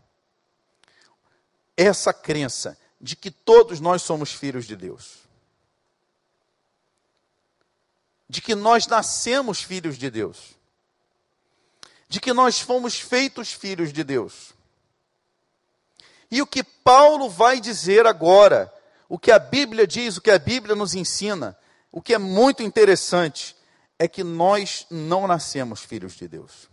essa 1.77 2.15
crença 2.15 2.79
de 2.99 3.15
que 3.15 3.31
todos 3.31 3.79
nós 3.79 4.01
somos 4.01 4.33
filhos 4.33 4.65
de 4.65 4.75
Deus. 4.75 5.19
De 8.27 8.41
que 8.41 8.55
nós 8.55 8.87
nascemos 8.87 9.63
filhos 9.63 9.99
de 9.99 10.09
Deus. 10.09 10.62
De 12.13 12.21
que 12.21 12.35
nós 12.35 12.61
fomos 12.61 13.01
feitos 13.01 13.55
filhos 13.55 13.91
de 13.91 14.05
Deus. 14.05 14.53
E 16.31 16.43
o 16.43 16.47
que 16.47 16.63
Paulo 16.63 17.31
vai 17.31 17.59
dizer 17.59 18.07
agora, 18.07 18.71
o 19.09 19.19
que 19.19 19.33
a 19.33 19.39
Bíblia 19.39 19.87
diz, 19.87 20.19
o 20.19 20.21
que 20.21 20.31
a 20.31 20.39
Bíblia 20.39 20.77
nos 20.77 20.95
ensina, 20.95 21.57
o 21.91 22.03
que 22.03 22.13
é 22.13 22.19
muito 22.19 22.63
interessante 22.63 23.57
é 23.99 24.07
que 24.07 24.23
nós 24.23 24.87
não 24.91 25.27
nascemos 25.27 25.81
filhos 25.81 26.13
de 26.13 26.29
Deus. 26.29 26.69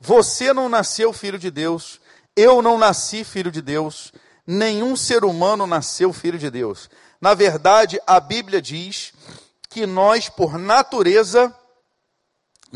Você 0.00 0.54
não 0.54 0.70
nasceu 0.70 1.12
filho 1.12 1.38
de 1.38 1.50
Deus, 1.50 2.00
eu 2.34 2.62
não 2.62 2.78
nasci 2.78 3.24
filho 3.24 3.52
de 3.52 3.60
Deus, 3.60 4.10
nenhum 4.46 4.96
ser 4.96 5.22
humano 5.22 5.66
nasceu 5.66 6.14
filho 6.14 6.38
de 6.38 6.50
Deus. 6.50 6.88
Na 7.20 7.34
verdade, 7.34 8.00
a 8.06 8.18
Bíblia 8.20 8.62
diz 8.62 9.12
que 9.68 9.84
nós, 9.84 10.30
por 10.30 10.56
natureza, 10.56 11.54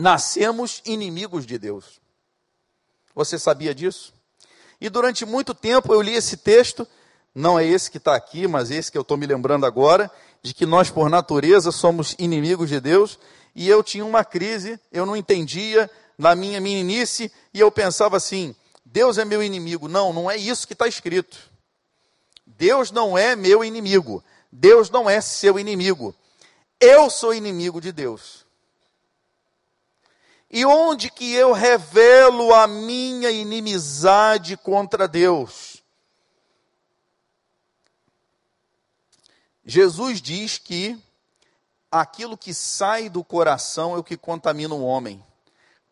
nascemos 0.00 0.82
inimigos 0.84 1.46
de 1.46 1.58
Deus. 1.58 2.00
Você 3.14 3.38
sabia 3.38 3.74
disso? 3.74 4.12
E 4.80 4.88
durante 4.88 5.26
muito 5.26 5.54
tempo 5.54 5.92
eu 5.92 6.00
li 6.00 6.14
esse 6.14 6.38
texto, 6.38 6.88
não 7.34 7.58
é 7.58 7.66
esse 7.66 7.90
que 7.90 7.98
está 7.98 8.16
aqui, 8.16 8.48
mas 8.48 8.70
esse 8.70 8.90
que 8.90 8.96
eu 8.96 9.02
estou 9.02 9.16
me 9.16 9.26
lembrando 9.26 9.66
agora, 9.66 10.10
de 10.42 10.54
que 10.54 10.64
nós, 10.64 10.90
por 10.90 11.10
natureza, 11.10 11.70
somos 11.70 12.16
inimigos 12.18 12.70
de 12.70 12.80
Deus, 12.80 13.18
e 13.54 13.68
eu 13.68 13.82
tinha 13.82 14.04
uma 14.04 14.24
crise, 14.24 14.80
eu 14.90 15.04
não 15.04 15.16
entendia 15.16 15.90
na 16.16 16.34
minha 16.34 16.60
meninice, 16.60 17.30
e 17.52 17.60
eu 17.60 17.70
pensava 17.70 18.16
assim: 18.16 18.54
Deus 18.84 19.18
é 19.18 19.24
meu 19.24 19.42
inimigo. 19.42 19.86
Não, 19.86 20.12
não 20.12 20.30
é 20.30 20.36
isso 20.36 20.66
que 20.66 20.72
está 20.72 20.88
escrito. 20.88 21.38
Deus 22.46 22.90
não 22.90 23.18
é 23.18 23.36
meu 23.36 23.62
inimigo. 23.62 24.24
Deus 24.50 24.88
não 24.88 25.08
é 25.08 25.20
seu 25.20 25.58
inimigo. 25.58 26.14
Eu 26.80 27.10
sou 27.10 27.34
inimigo 27.34 27.80
de 27.80 27.92
Deus. 27.92 28.39
E 30.50 30.64
onde 30.64 31.10
que 31.10 31.32
eu 31.32 31.52
revelo 31.52 32.52
a 32.52 32.66
minha 32.66 33.30
inimizade 33.30 34.56
contra 34.56 35.06
Deus? 35.06 35.80
Jesus 39.64 40.20
diz 40.20 40.58
que 40.58 40.98
aquilo 41.90 42.36
que 42.36 42.52
sai 42.52 43.08
do 43.08 43.22
coração 43.22 43.94
é 43.94 43.98
o 43.98 44.04
que 44.04 44.16
contamina 44.16 44.74
o 44.74 44.82
homem, 44.82 45.24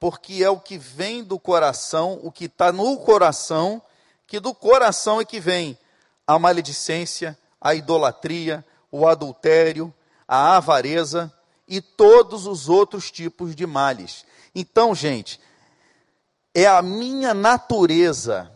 porque 0.00 0.42
é 0.42 0.50
o 0.50 0.58
que 0.58 0.76
vem 0.76 1.22
do 1.22 1.38
coração, 1.38 2.18
o 2.22 2.32
que 2.32 2.46
está 2.46 2.72
no 2.72 2.98
coração, 2.98 3.80
que 4.26 4.40
do 4.40 4.52
coração 4.52 5.20
é 5.20 5.24
que 5.24 5.38
vem 5.38 5.78
a 6.26 6.36
maledicência, 6.36 7.38
a 7.60 7.74
idolatria, 7.76 8.64
o 8.90 9.06
adultério, 9.06 9.94
a 10.26 10.56
avareza 10.56 11.32
e 11.66 11.80
todos 11.80 12.46
os 12.46 12.68
outros 12.68 13.10
tipos 13.10 13.54
de 13.54 13.66
males. 13.66 14.26
Então, 14.60 14.92
gente, 14.92 15.40
é 16.52 16.66
a 16.66 16.82
minha 16.82 17.32
natureza 17.32 18.52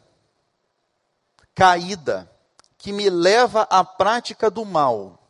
caída 1.55 2.29
que 2.77 2.93
me 2.93 3.09
leva 3.09 3.69
à 3.71 3.85
prática 3.85 4.51
do 4.51 4.65
mal 4.65 5.23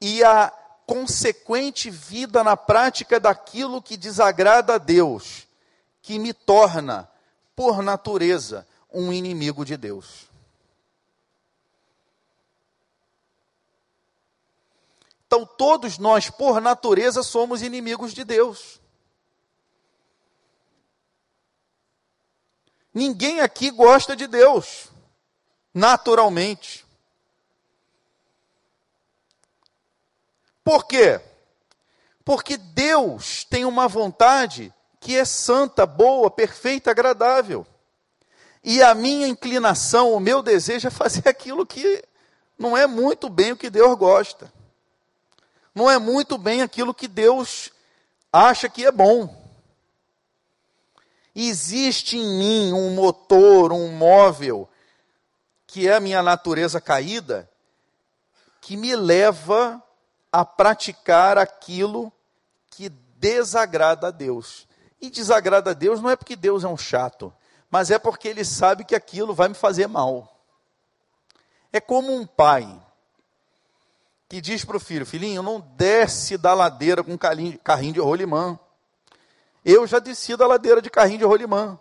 e 0.00 0.24
à 0.24 0.50
consequente 0.86 1.90
vida 1.90 2.42
na 2.42 2.56
prática 2.56 3.20
daquilo 3.20 3.82
que 3.82 3.94
desagrada 3.94 4.76
a 4.76 4.78
Deus, 4.78 5.46
que 6.00 6.18
me 6.18 6.32
torna, 6.32 7.06
por 7.54 7.82
natureza, 7.82 8.66
um 8.90 9.12
inimigo 9.12 9.66
de 9.66 9.76
Deus. 9.76 10.30
Então, 15.26 15.44
todos 15.44 15.98
nós, 15.98 16.30
por 16.30 16.58
natureza, 16.58 17.22
somos 17.22 17.60
inimigos 17.60 18.14
de 18.14 18.24
Deus. 18.24 18.79
Ninguém 22.92 23.40
aqui 23.40 23.70
gosta 23.70 24.16
de 24.16 24.26
Deus 24.26 24.90
naturalmente. 25.72 26.84
Por 30.62 30.86
quê? 30.86 31.20
Porque 32.24 32.56
Deus 32.56 33.44
tem 33.44 33.64
uma 33.64 33.88
vontade 33.88 34.72
que 35.00 35.16
é 35.16 35.24
santa, 35.24 35.86
boa, 35.86 36.30
perfeita, 36.30 36.90
agradável. 36.90 37.66
E 38.62 38.82
a 38.82 38.94
minha 38.94 39.26
inclinação, 39.26 40.12
o 40.12 40.20
meu 40.20 40.42
desejo 40.42 40.86
é 40.86 40.90
fazer 40.90 41.26
aquilo 41.28 41.64
que 41.64 42.04
não 42.58 42.76
é 42.76 42.86
muito 42.86 43.28
bem 43.30 43.52
o 43.52 43.56
que 43.56 43.70
Deus 43.70 43.96
gosta. 43.96 44.52
Não 45.74 45.90
é 45.90 45.98
muito 45.98 46.36
bem 46.36 46.62
aquilo 46.62 46.92
que 46.92 47.08
Deus 47.08 47.70
acha 48.32 48.68
que 48.68 48.84
é 48.84 48.92
bom. 48.92 49.39
Existe 51.34 52.16
em 52.16 52.38
mim 52.38 52.72
um 52.72 52.94
motor, 52.94 53.72
um 53.72 53.92
móvel 53.92 54.68
que 55.66 55.86
é 55.86 55.94
a 55.94 56.00
minha 56.00 56.22
natureza 56.22 56.80
caída, 56.80 57.48
que 58.60 58.76
me 58.76 58.96
leva 58.96 59.80
a 60.32 60.44
praticar 60.44 61.38
aquilo 61.38 62.12
que 62.70 62.88
desagrada 62.88 64.08
a 64.08 64.10
Deus. 64.10 64.66
E 65.00 65.08
desagrada 65.08 65.70
a 65.70 65.74
Deus 65.74 66.00
não 66.00 66.10
é 66.10 66.16
porque 66.16 66.34
Deus 66.34 66.64
é 66.64 66.68
um 66.68 66.76
chato, 66.76 67.32
mas 67.70 67.90
é 67.90 67.98
porque 67.98 68.28
ele 68.28 68.44
sabe 68.44 68.84
que 68.84 68.94
aquilo 68.94 69.32
vai 69.32 69.48
me 69.48 69.54
fazer 69.54 69.86
mal. 69.86 70.40
É 71.72 71.80
como 71.80 72.12
um 72.12 72.26
pai 72.26 72.68
que 74.28 74.40
diz 74.40 74.64
para 74.64 74.76
o 74.76 74.80
filho: 74.80 75.06
Filhinho, 75.06 75.42
não 75.42 75.60
desce 75.60 76.36
da 76.36 76.52
ladeira 76.52 77.02
com 77.02 77.16
carrinho 77.16 77.92
de 77.92 78.00
rolimã. 78.00 78.58
Eu 79.64 79.86
já 79.86 79.98
desci 79.98 80.36
da 80.36 80.46
ladeira 80.46 80.80
de 80.80 80.90
carrinho 80.90 81.18
de 81.18 81.24
rolimã. 81.24 81.78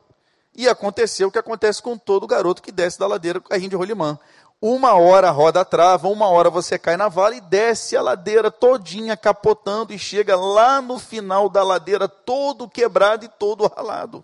E 0.56 0.68
aconteceu 0.68 1.28
o 1.28 1.32
que 1.32 1.40
acontece 1.40 1.82
com 1.82 1.98
todo 1.98 2.28
garoto 2.28 2.62
que 2.62 2.72
desce 2.72 3.00
da 3.00 3.08
ladeira 3.08 3.40
com 3.40 3.48
carrinho 3.48 3.70
de 3.70 3.76
rolimã. 3.76 4.20
Uma 4.62 4.94
hora 4.94 5.30
a 5.30 5.32
roda 5.32 5.64
trava, 5.64 6.10
uma 6.10 6.28
hora 6.28 6.50
você 6.50 6.78
cai 6.78 6.98
na 6.98 7.08
vala 7.08 7.36
e 7.36 7.42
desce 7.42 7.96
a 7.96 8.02
ladeira 8.02 8.52
todinha 8.52 9.16
capotando 9.16 9.94
e 9.94 10.00
chega 10.00 10.36
lá 10.36 10.82
no 10.82 11.00
final 11.00 11.48
da 11.48 11.64
ladeira 11.64 12.10
todo 12.10 12.68
quebrado 12.68 13.24
e 13.24 13.30
todo 13.30 13.68
ralado. 13.68 14.24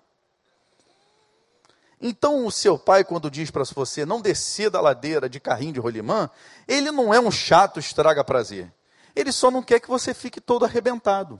Então 2.01 2.45
o 2.45 2.51
seu 2.51 2.77
pai, 2.77 3.05
quando 3.05 3.31
diz 3.31 3.49
para 3.49 3.63
você 3.63 4.05
não 4.05 4.19
descer 4.19 4.69
da 4.69 4.81
ladeira 4.81 5.29
de 5.29 5.39
carrinho 5.39 5.71
de 5.71 5.79
rolimã, 5.79 6.29
ele 6.67 6.91
não 6.91 7.13
é 7.13 7.19
um 7.19 7.31
chato 7.31 7.79
estraga 7.79 8.21
prazer. 8.21 8.69
Ele 9.15 9.31
só 9.31 9.49
não 9.49 9.63
quer 9.63 9.79
que 9.79 9.87
você 9.87 10.13
fique 10.13 10.41
todo 10.41 10.65
arrebentado. 10.65 11.39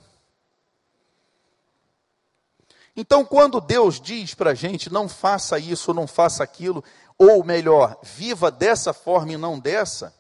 Então, 2.96 3.26
quando 3.26 3.60
Deus 3.60 4.00
diz 4.00 4.34
para 4.34 4.52
a 4.52 4.54
gente, 4.54 4.92
não 4.92 5.10
faça 5.10 5.60
isso, 5.60 5.94
não 5.94 6.08
faça 6.08 6.44
aquilo, 6.44 6.84
ou 7.18 7.44
melhor, 7.44 8.00
viva 8.02 8.50
dessa 8.50 8.94
forma 8.94 9.34
e 9.34 9.38
não 9.38 9.60
dessa, 9.60 10.14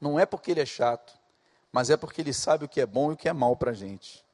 não 0.00 0.18
é 0.18 0.24
porque 0.24 0.50
ele 0.50 0.60
é 0.60 0.66
chato, 0.66 1.12
mas 1.70 1.90
é 1.90 1.96
porque 1.96 2.20
ele 2.20 2.32
sabe 2.32 2.64
o 2.64 2.68
que 2.68 2.80
é 2.80 2.86
bom 2.86 3.10
e 3.10 3.14
o 3.14 3.16
que 3.16 3.28
é 3.28 3.32
mal 3.32 3.54
para 3.54 3.70
a 3.70 3.74
gente. 3.74 4.24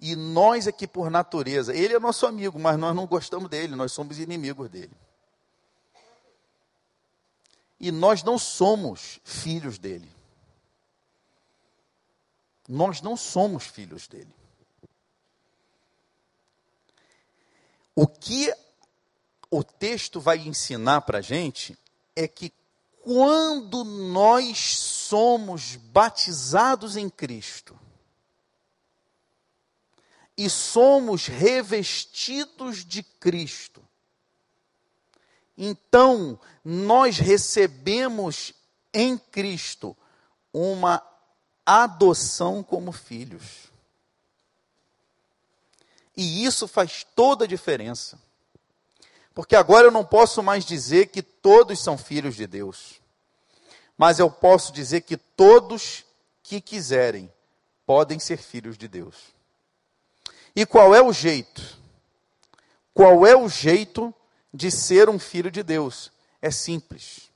E 0.00 0.16
nós 0.16 0.66
aqui, 0.66 0.86
por 0.86 1.10
natureza, 1.10 1.74
ele 1.74 1.94
é 1.94 1.98
nosso 1.98 2.26
amigo, 2.26 2.58
mas 2.58 2.78
nós 2.78 2.94
não 2.94 3.06
gostamos 3.06 3.48
dele, 3.48 3.76
nós 3.76 3.92
somos 3.92 4.18
inimigos 4.18 4.68
dele. 4.68 4.92
E 7.78 7.92
nós 7.92 8.22
não 8.22 8.38
somos 8.38 9.20
filhos 9.24 9.78
dele. 9.78 10.10
Nós 12.68 13.02
não 13.02 13.16
somos 13.16 13.66
filhos 13.66 14.08
dele. 14.08 14.32
O 17.94 18.06
que 18.06 18.52
o 19.50 19.62
texto 19.62 20.20
vai 20.20 20.38
ensinar 20.38 21.02
para 21.02 21.18
a 21.18 21.22
gente 21.22 21.78
é 22.16 22.26
que 22.26 22.52
quando 23.02 23.84
nós 23.84 24.78
somos 24.78 25.76
batizados 25.76 26.96
em 26.96 27.08
Cristo 27.08 27.78
e 30.36 30.50
somos 30.50 31.26
revestidos 31.26 32.84
de 32.84 33.02
Cristo, 33.02 33.80
então 35.56 36.40
nós 36.64 37.18
recebemos 37.18 38.54
em 38.92 39.16
Cristo 39.16 39.96
uma 40.52 41.00
adoção 41.64 42.62
como 42.62 42.90
filhos. 42.90 43.73
E 46.16 46.44
isso 46.44 46.68
faz 46.68 47.04
toda 47.14 47.44
a 47.44 47.48
diferença. 47.48 48.18
Porque 49.34 49.56
agora 49.56 49.86
eu 49.86 49.90
não 49.90 50.04
posso 50.04 50.42
mais 50.42 50.64
dizer 50.64 51.08
que 51.08 51.20
todos 51.22 51.80
são 51.80 51.98
filhos 51.98 52.36
de 52.36 52.46
Deus. 52.46 53.00
Mas 53.98 54.18
eu 54.18 54.30
posso 54.30 54.72
dizer 54.72 55.00
que 55.00 55.16
todos 55.16 56.04
que 56.42 56.60
quiserem 56.60 57.32
podem 57.84 58.18
ser 58.18 58.36
filhos 58.36 58.78
de 58.78 58.86
Deus. 58.86 59.34
E 60.54 60.64
qual 60.64 60.94
é 60.94 61.02
o 61.02 61.12
jeito? 61.12 61.78
Qual 62.92 63.26
é 63.26 63.36
o 63.36 63.48
jeito 63.48 64.14
de 64.52 64.70
ser 64.70 65.08
um 65.08 65.18
filho 65.18 65.50
de 65.50 65.64
Deus? 65.64 66.12
É 66.40 66.50
simples. 66.50 67.28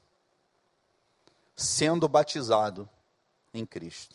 Sendo 1.56 2.08
batizado 2.08 2.88
em 3.52 3.66
Cristo. 3.66 4.14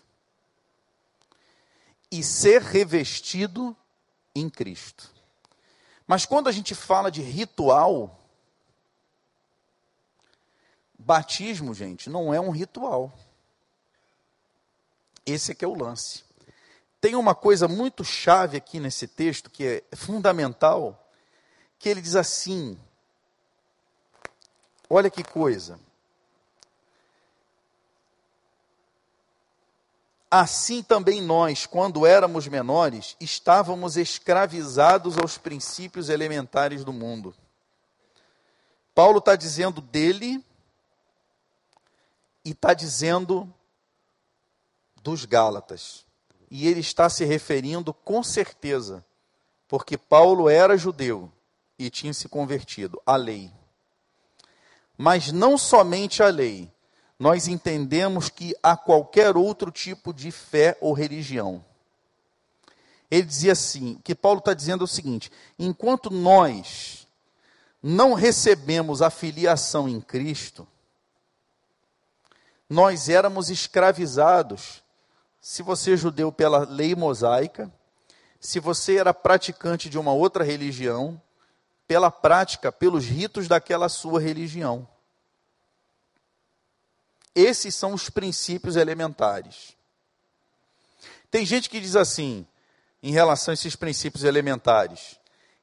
E 2.09 2.23
ser 2.23 2.61
revestido 2.61 3.75
em 4.35 4.49
Cristo. 4.49 5.11
Mas 6.07 6.25
quando 6.25 6.47
a 6.47 6.51
gente 6.51 6.75
fala 6.75 7.09
de 7.09 7.21
ritual, 7.21 8.19
batismo, 10.97 11.73
gente, 11.73 12.09
não 12.09 12.33
é 12.33 12.39
um 12.39 12.49
ritual. 12.49 13.11
Esse 15.25 15.51
é 15.51 15.55
que 15.55 15.63
é 15.63 15.67
o 15.67 15.75
lance. 15.75 16.23
Tem 16.99 17.15
uma 17.15 17.35
coisa 17.35 17.67
muito 17.67 18.03
chave 18.03 18.57
aqui 18.57 18.79
nesse 18.79 19.07
texto 19.07 19.49
que 19.49 19.83
é 19.91 19.95
fundamental, 19.95 21.11
que 21.79 21.89
ele 21.89 22.01
diz 22.01 22.15
assim: 22.15 22.77
Olha 24.89 25.09
que 25.09 25.23
coisa. 25.23 25.79
Assim 30.35 30.81
também 30.81 31.21
nós, 31.21 31.67
quando 31.67 32.07
éramos 32.07 32.47
menores, 32.47 33.15
estávamos 33.19 33.97
escravizados 33.97 35.15
aos 35.15 35.37
princípios 35.37 36.09
elementares 36.09 36.83
do 36.83 36.91
mundo. 36.91 37.35
Paulo 38.95 39.19
está 39.19 39.35
dizendo 39.35 39.79
dele 39.79 40.43
e 42.43 42.49
está 42.49 42.73
dizendo 42.73 43.47
dos 45.03 45.23
Gálatas. 45.23 46.03
E 46.49 46.67
ele 46.67 46.79
está 46.79 47.11
se 47.11 47.23
referindo 47.25 47.93
com 47.93 48.23
certeza, 48.23 49.05
porque 49.67 49.99
Paulo 49.99 50.49
era 50.49 50.75
judeu 50.75 51.31
e 51.77 51.91
tinha 51.91 52.11
se 52.11 52.27
convertido 52.27 52.99
à 53.05 53.15
lei. 53.15 53.51
Mas 54.97 55.31
não 55.31 55.59
somente 55.59 56.23
à 56.23 56.29
lei, 56.29 56.72
nós 57.23 57.47
entendemos 57.47 58.27
que 58.27 58.53
há 58.61 58.75
qualquer 58.75 59.37
outro 59.37 59.71
tipo 59.71 60.13
de 60.13 60.29
fé 60.29 60.77
ou 60.81 60.91
religião. 60.91 61.63
Ele 63.09 63.21
dizia 63.21 63.53
assim: 63.53 63.93
o 63.93 63.99
que 63.99 64.13
Paulo 64.13 64.39
está 64.39 64.53
dizendo 64.53 64.81
é 64.81 64.83
o 64.83 64.87
seguinte: 64.89 65.31
enquanto 65.57 66.09
nós 66.09 67.07
não 67.81 68.13
recebemos 68.13 69.01
a 69.01 69.09
filiação 69.09 69.87
em 69.87 70.01
Cristo, 70.01 70.67
nós 72.69 73.07
éramos 73.07 73.49
escravizados. 73.49 74.83
Se 75.39 75.63
você 75.63 75.93
é 75.93 75.97
judeu 75.97 76.29
pela 76.29 76.65
lei 76.65 76.93
mosaica, 76.93 77.71
se 78.37 78.59
você 78.59 78.97
era 78.97 79.13
praticante 79.13 79.89
de 79.89 79.97
uma 79.97 80.11
outra 80.11 80.43
religião, 80.43 81.21
pela 81.87 82.11
prática, 82.11 82.69
pelos 82.69 83.05
ritos 83.05 83.47
daquela 83.47 83.87
sua 83.87 84.19
religião. 84.19 84.85
Esses 87.35 87.73
são 87.75 87.93
os 87.93 88.09
princípios 88.09 88.75
elementares. 88.75 89.75
Tem 91.31 91.45
gente 91.45 91.69
que 91.69 91.79
diz 91.79 91.95
assim, 91.95 92.45
em 93.01 93.11
relação 93.11 93.51
a 93.51 93.55
esses 93.55 93.75
princípios 93.75 94.23
elementares, 94.23 95.19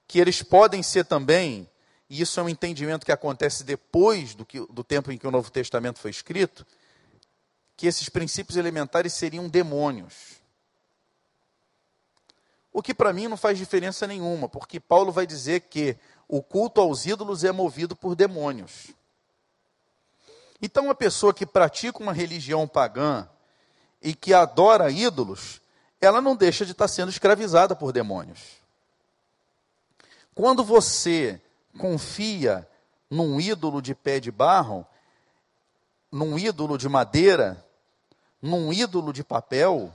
que 0.07 0.19
eles 0.19 0.43
podem 0.43 0.83
ser 0.83 1.05
também, 1.05 1.69
e 2.09 2.21
isso 2.21 2.41
é 2.41 2.43
um 2.43 2.49
entendimento 2.49 3.07
que 3.07 3.13
acontece 3.13 3.63
depois 3.63 4.35
do, 4.35 4.45
que, 4.45 4.61
do 4.67 4.83
tempo 4.83 5.13
em 5.13 5.17
que 5.17 5.27
o 5.27 5.31
Novo 5.31 5.51
Testamento 5.51 6.01
foi 6.01 6.11
escrito, 6.11 6.67
que 7.77 7.87
esses 7.87 8.09
princípios 8.09 8.57
elementares 8.57 9.15
seriam 9.15 9.49
demônios. 9.49 10.41
O 12.73 12.83
que 12.83 12.93
para 12.93 13.13
mim 13.13 13.29
não 13.29 13.37
faz 13.37 13.57
diferença 13.57 14.07
nenhuma, 14.07 14.49
porque 14.49 14.79
Paulo 14.79 15.11
vai 15.11 15.27
dizer 15.27 15.61
que 15.63 15.97
o 16.29 16.43
culto 16.43 16.81
aos 16.81 17.07
ídolos 17.07 17.43
é 17.43 17.51
movido 17.51 17.97
por 17.97 18.15
demônios. 18.15 18.89
Então, 20.63 20.87
uma 20.87 20.95
pessoa 20.95 21.33
que 21.33 21.47
pratica 21.47 22.03
uma 22.03 22.13
religião 22.13 22.69
pagã 22.69 23.29
e 24.03 24.15
que 24.15 24.35
adora 24.35 24.91
ídolos, 24.91 25.61
ela 26.01 26.21
não 26.21 26.37
deixa 26.37 26.65
de 26.65 26.73
estar 26.73 26.89
sendo 26.89 27.11
escravizada 27.11 27.75
por 27.75 27.93
demônios. 27.93 28.61
Quando 30.35 30.63
você 30.63 31.41
confia 31.79 32.69
num 33.11 33.41
ídolo 33.41 33.81
de 33.81 33.95
pé 33.95 34.21
de 34.21 34.31
barro, 34.31 34.87
num 36.13 36.39
ídolo 36.39 36.77
de 36.77 36.89
madeira, 36.89 37.65
num 38.41 38.73
ídolo 38.73 39.13
de 39.13 39.25
papel, 39.25 39.95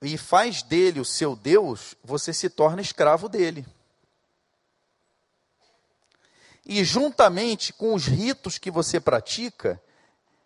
e 0.00 0.16
faz 0.18 0.62
dele 0.62 1.00
o 1.00 1.04
seu 1.04 1.36
Deus, 1.36 1.94
você 2.02 2.32
se 2.32 2.48
torna 2.48 2.82
escravo 2.82 3.28
dele 3.28 3.66
e 6.64 6.84
juntamente 6.84 7.72
com 7.72 7.94
os 7.94 8.06
ritos 8.06 8.58
que 8.58 8.70
você 8.70 9.00
pratica, 9.00 9.80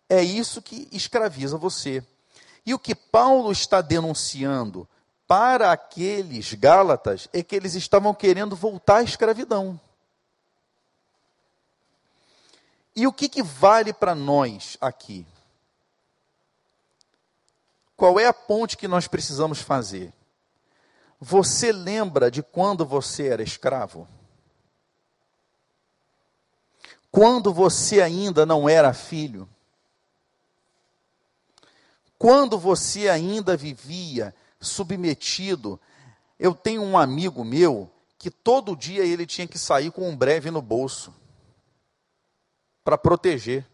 é 0.09 0.23
isso 0.23 0.61
que 0.61 0.87
escraviza 0.91 1.57
você. 1.57 2.03
E 2.65 2.73
o 2.73 2.79
que 2.79 2.95
Paulo 2.95 3.51
está 3.51 3.81
denunciando 3.81 4.87
para 5.27 5.71
aqueles 5.71 6.53
Gálatas 6.53 7.27
é 7.33 7.43
que 7.43 7.55
eles 7.55 7.75
estavam 7.75 8.13
querendo 8.13 8.55
voltar 8.55 8.97
à 8.97 9.03
escravidão. 9.03 9.79
E 12.95 13.05
o 13.05 13.13
que, 13.13 13.29
que 13.29 13.43
vale 13.43 13.93
para 13.93 14.15
nós 14.15 14.77
aqui? 14.81 15.25
Qual 17.95 18.19
é 18.19 18.25
a 18.25 18.33
ponte 18.33 18.77
que 18.77 18.87
nós 18.87 19.07
precisamos 19.07 19.59
fazer? 19.59 20.11
Você 21.19 21.71
lembra 21.71 22.31
de 22.31 22.41
quando 22.41 22.85
você 22.85 23.27
era 23.27 23.43
escravo? 23.43 24.07
Quando 27.11 27.53
você 27.53 28.01
ainda 28.01 28.45
não 28.45 28.67
era 28.67 28.93
filho, 28.93 29.49
quando 32.17 32.57
você 32.57 33.09
ainda 33.09 33.55
vivia 33.55 34.33
submetido. 34.59 35.79
Eu 36.39 36.53
tenho 36.53 36.83
um 36.83 36.97
amigo 36.97 37.43
meu 37.43 37.91
que 38.17 38.29
todo 38.29 38.75
dia 38.75 39.03
ele 39.03 39.25
tinha 39.25 39.47
que 39.47 39.57
sair 39.57 39.91
com 39.91 40.09
um 40.09 40.15
breve 40.15 40.51
no 40.51 40.61
bolso 40.61 41.13
para 42.83 42.97
proteger. 42.97 43.65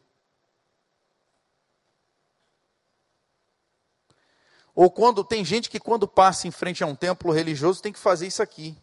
Ou 4.75 4.89
quando 4.89 5.23
tem 5.23 5.45
gente 5.45 5.69
que 5.69 5.79
quando 5.79 6.07
passa 6.07 6.47
em 6.47 6.51
frente 6.51 6.83
a 6.83 6.87
um 6.87 6.95
templo 6.95 7.31
religioso 7.31 7.81
tem 7.81 7.93
que 7.93 7.99
fazer 7.99 8.27
isso 8.27 8.41
aqui 8.41 8.75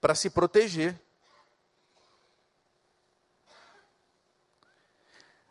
para 0.00 0.14
se 0.14 0.30
proteger. 0.30 0.98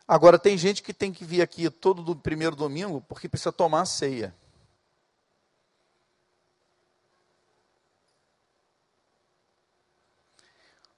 Agora, 0.06 0.38
tem 0.38 0.58
gente 0.58 0.82
que 0.82 0.92
tem 0.92 1.12
que 1.12 1.24
vir 1.24 1.42
aqui 1.42 1.70
todo 1.70 2.02
do 2.02 2.16
primeiro 2.16 2.56
domingo 2.56 3.00
porque 3.08 3.28
precisa 3.28 3.52
tomar 3.52 3.82
a 3.82 3.86
ceia. 3.86 4.34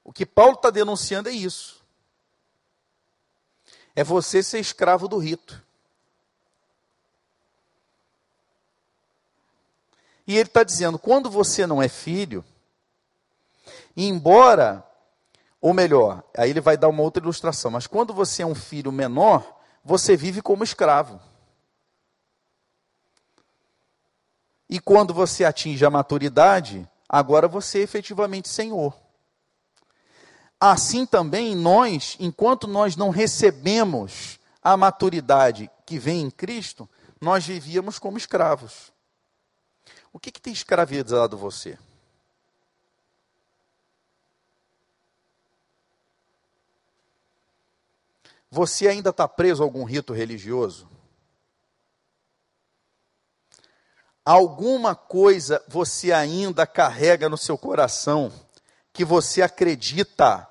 O 0.02 0.12
que 0.12 0.26
Paulo 0.26 0.54
está 0.54 0.70
denunciando 0.70 1.28
é 1.28 1.32
isso. 1.32 1.82
É 3.96 4.04
você 4.04 4.42
ser 4.42 4.58
escravo 4.58 5.08
do 5.08 5.18
rito. 5.18 5.62
E 10.26 10.34
ele 10.36 10.48
está 10.48 10.62
dizendo: 10.62 10.98
quando 10.98 11.30
você 11.30 11.66
não 11.66 11.82
é 11.82 11.88
filho, 11.88 12.44
embora 13.96 14.84
ou 15.64 15.72
melhor, 15.72 16.22
aí 16.36 16.50
ele 16.50 16.60
vai 16.60 16.76
dar 16.76 16.90
uma 16.90 17.02
outra 17.02 17.22
ilustração, 17.22 17.70
mas 17.70 17.86
quando 17.86 18.12
você 18.12 18.42
é 18.42 18.46
um 18.46 18.54
filho 18.54 18.92
menor, 18.92 19.62
você 19.82 20.14
vive 20.14 20.42
como 20.42 20.62
escravo. 20.62 21.18
E 24.68 24.78
quando 24.78 25.14
você 25.14 25.42
atinge 25.42 25.82
a 25.82 25.88
maturidade, 25.88 26.86
agora 27.08 27.48
você 27.48 27.78
é 27.78 27.82
efetivamente 27.82 28.46
senhor. 28.46 28.94
Assim 30.60 31.06
também 31.06 31.56
nós, 31.56 32.14
enquanto 32.20 32.66
nós 32.66 32.94
não 32.94 33.08
recebemos 33.08 34.38
a 34.62 34.76
maturidade 34.76 35.70
que 35.86 35.98
vem 35.98 36.24
em 36.24 36.30
Cristo, 36.30 36.86
nós 37.18 37.46
vivíamos 37.46 37.98
como 37.98 38.18
escravos. 38.18 38.92
O 40.12 40.18
que, 40.18 40.30
que 40.30 40.42
tem 40.42 40.52
escravizado 40.52 41.38
você? 41.38 41.78
Você 48.54 48.86
ainda 48.86 49.10
está 49.10 49.26
preso 49.26 49.64
a 49.64 49.66
algum 49.66 49.82
rito 49.82 50.12
religioso? 50.12 50.88
Alguma 54.24 54.94
coisa 54.94 55.60
você 55.66 56.12
ainda 56.12 56.64
carrega 56.64 57.28
no 57.28 57.36
seu 57.36 57.58
coração 57.58 58.32
que 58.92 59.04
você 59.04 59.42
acredita 59.42 60.48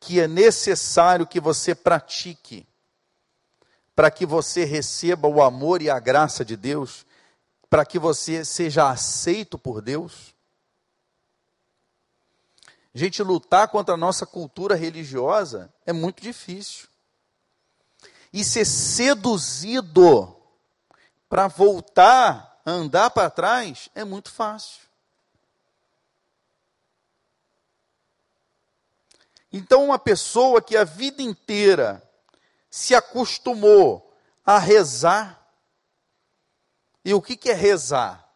que 0.00 0.18
é 0.20 0.26
necessário 0.26 1.28
que 1.28 1.38
você 1.38 1.76
pratique 1.76 2.66
para 3.94 4.10
que 4.10 4.26
você 4.26 4.64
receba 4.64 5.28
o 5.28 5.40
amor 5.40 5.82
e 5.82 5.88
a 5.88 6.00
graça 6.00 6.44
de 6.44 6.56
Deus, 6.56 7.06
para 7.70 7.86
que 7.86 8.00
você 8.00 8.44
seja 8.44 8.90
aceito 8.90 9.56
por 9.56 9.80
Deus? 9.80 10.34
Gente, 12.92 13.22
lutar 13.22 13.68
contra 13.68 13.94
a 13.94 13.96
nossa 13.96 14.26
cultura 14.26 14.74
religiosa 14.74 15.72
é 15.86 15.92
muito 15.92 16.20
difícil. 16.20 16.95
E 18.36 18.44
ser 18.44 18.66
seduzido 18.66 20.36
para 21.26 21.48
voltar 21.48 22.60
a 22.66 22.70
andar 22.70 23.08
para 23.08 23.30
trás 23.30 23.88
é 23.94 24.04
muito 24.04 24.30
fácil. 24.30 24.82
Então, 29.50 29.86
uma 29.86 29.98
pessoa 29.98 30.60
que 30.60 30.76
a 30.76 30.84
vida 30.84 31.22
inteira 31.22 32.06
se 32.68 32.94
acostumou 32.94 34.14
a 34.44 34.58
rezar. 34.58 35.42
E 37.02 37.14
o 37.14 37.22
que, 37.22 37.48
é 37.48 37.54
rezar? 37.54 38.30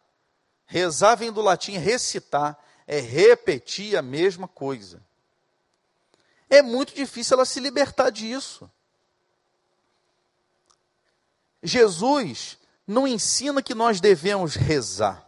Rezar 0.65 1.13
vem 1.13 1.31
do 1.31 1.41
latim 1.43 1.77
recitar, 1.77 2.57
é 2.87 2.99
repetir 2.99 3.95
a 3.95 4.01
mesma 4.01 4.47
coisa. 4.47 4.99
É 6.49 6.63
muito 6.63 6.91
difícil 6.91 7.35
ela 7.35 7.45
se 7.45 7.59
libertar 7.59 8.09
disso. 8.09 8.67
Jesus 11.61 12.57
não 12.87 13.07
ensina 13.07 13.61
que 13.61 13.75
nós 13.75 13.99
devemos 13.99 14.55
rezar. 14.55 15.27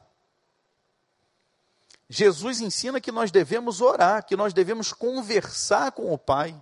Jesus 2.09 2.61
ensina 2.61 3.01
que 3.01 3.11
nós 3.11 3.31
devemos 3.31 3.81
orar, 3.81 4.25
que 4.25 4.35
nós 4.35 4.53
devemos 4.53 4.93
conversar 4.93 5.91
com 5.91 6.13
o 6.13 6.17
Pai 6.17 6.55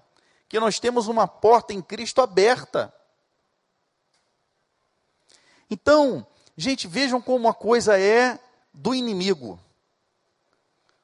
que 0.52 0.60
nós 0.60 0.82
temos 0.82 1.08
uma 1.08 1.30
porta 1.30 1.72
em 1.72 1.82
Cristo 1.82 2.22
aberta. 2.22 2.94
Então, 5.70 6.28
gente, 6.58 6.90
vejam 6.90 7.22
como 7.22 7.48
a 7.48 7.54
coisa 7.54 7.98
é 7.98 8.38
do 8.74 8.94
inimigo. 8.94 9.58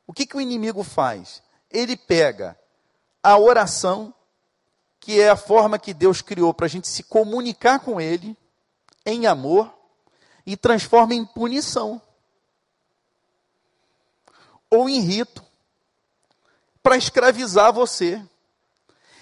O 0.06 0.12
que, 0.12 0.26
que 0.26 0.36
o 0.36 0.42
inimigo 0.42 0.84
faz? 0.84 1.42
Ele 1.72 1.96
pega 1.96 2.60
a 3.24 3.38
oração, 3.38 4.14
que 5.00 5.18
é 5.18 5.30
a 5.30 5.38
forma 5.38 5.80
que 5.80 5.94
Deus 5.94 6.22
criou 6.22 6.54
para 6.54 6.66
a 6.66 6.70
gente 6.70 6.90
se 6.90 7.04
comunicar 7.04 7.80
com 7.80 8.02
Ele, 8.02 8.36
em 9.08 9.26
amor, 9.26 9.74
e 10.46 10.56
transforma 10.56 11.14
em 11.14 11.26
punição 11.26 12.02
ou 14.70 14.88
em 14.88 15.00
rito 15.00 15.44
para 16.82 16.96
escravizar 16.96 17.74
você. 17.74 18.24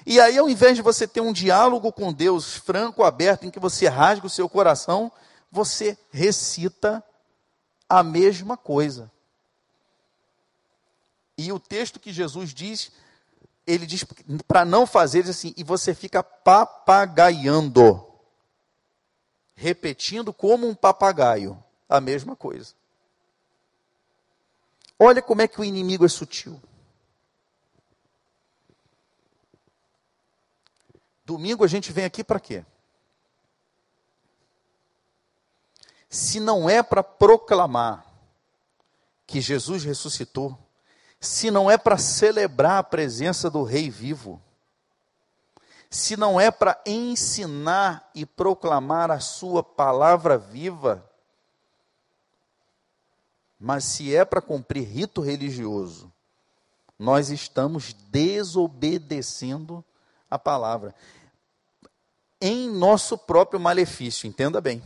E 0.06 0.20
aí, 0.20 0.38
ao 0.38 0.48
invés 0.48 0.76
de 0.76 0.84
você 0.84 1.08
ter 1.08 1.22
um 1.22 1.34
diálogo 1.34 1.92
com 1.92 2.14
Deus 2.14 2.56
franco, 2.56 3.04
aberto, 3.04 3.46
em 3.46 3.50
que 3.50 3.60
você 3.60 3.88
rasga 3.88 4.28
o 4.28 4.30
seu 4.30 4.48
coração, 4.48 5.12
você 5.52 5.98
recita 6.12 7.04
a 7.90 8.04
mesma 8.04 8.56
coisa. 8.56 9.12
E 11.38 11.52
o 11.52 11.60
texto 11.60 12.00
que 12.00 12.14
Jesus 12.14 12.54
diz, 12.54 12.92
ele 13.66 13.86
diz 13.88 14.06
para 14.48 14.64
não 14.64 14.86
fazer 14.86 15.28
assim, 15.28 15.54
e 15.58 15.64
você 15.64 15.96
fica 15.96 16.22
papagaiando, 16.24 18.06
repetindo 19.56 20.34
como 20.34 20.68
um 20.68 20.76
papagaio 20.76 21.62
a 21.88 22.02
mesma 22.02 22.36
coisa. 22.36 22.74
Olha 25.00 25.22
como 25.22 25.42
é 25.42 25.48
que 25.48 25.60
o 25.60 25.64
inimigo 25.64 26.06
é 26.06 26.10
sutil. 26.10 26.62
Domingo 31.26 31.64
a 31.64 31.68
gente 31.68 31.92
vem 31.92 32.06
aqui 32.06 32.24
para 32.24 32.40
quê? 32.40 32.64
Se 36.10 36.40
não 36.40 36.70
é 36.70 36.84
para 36.84 37.04
proclamar 37.04 38.06
que 39.26 39.42
Jesus 39.42 39.84
ressuscitou, 39.84 40.58
se 41.20 41.50
não 41.50 41.70
é 41.70 41.78
para 41.78 41.98
celebrar 41.98 42.78
a 42.78 42.84
presença 42.84 43.50
do 43.50 43.64
Rei 43.64 43.90
vivo, 43.90 44.42
se 45.90 46.18
não 46.18 46.40
é 46.40 46.52
para 46.52 46.82
ensinar 46.86 48.10
e 48.14 48.26
proclamar 48.26 49.12
a 49.12 49.20
Sua 49.20 49.64
palavra 49.64 50.38
viva, 50.38 51.10
mas 53.60 53.84
se 53.86 54.16
é 54.16 54.26
para 54.26 54.42
cumprir 54.42 54.84
rito 54.84 55.22
religioso, 55.22 56.12
nós 56.98 57.30
estamos 57.30 57.94
desobedecendo 57.94 59.84
a 60.30 60.38
palavra 60.38 60.94
em 62.40 62.70
nosso 62.70 63.18
próprio 63.18 63.60
malefício, 63.60 64.28
entenda 64.28 64.62
bem. 64.62 64.84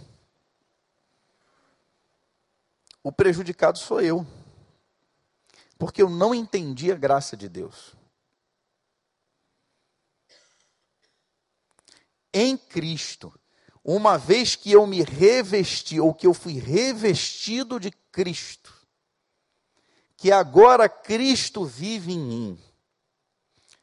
O 3.03 3.11
prejudicado 3.11 3.77
sou 3.77 4.01
eu, 4.01 4.25
porque 5.77 6.01
eu 6.01 6.09
não 6.09 6.33
entendi 6.33 6.91
a 6.91 6.95
graça 6.95 7.35
de 7.35 7.49
Deus. 7.49 7.98
Em 12.33 12.57
Cristo, 12.57 13.33
uma 13.83 14.17
vez 14.17 14.55
que 14.55 14.71
eu 14.71 14.85
me 14.85 15.01
revesti, 15.01 15.99
ou 15.99 16.13
que 16.13 16.27
eu 16.27 16.33
fui 16.33 16.53
revestido 16.53 17.79
de 17.79 17.91
Cristo, 18.11 18.73
que 20.15 20.31
agora 20.31 20.89
Cristo 20.89 21.65
vive 21.65 22.11
em 22.11 22.19
mim, 22.19 22.59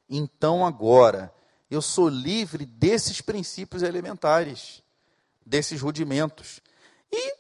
então 0.09 0.65
agora 0.65 1.33
eu 1.71 1.83
sou 1.83 2.09
livre 2.09 2.65
desses 2.65 3.21
princípios 3.21 3.83
elementares, 3.83 4.83
desses 5.45 5.81
rudimentos. 5.81 6.61
E 7.11 7.35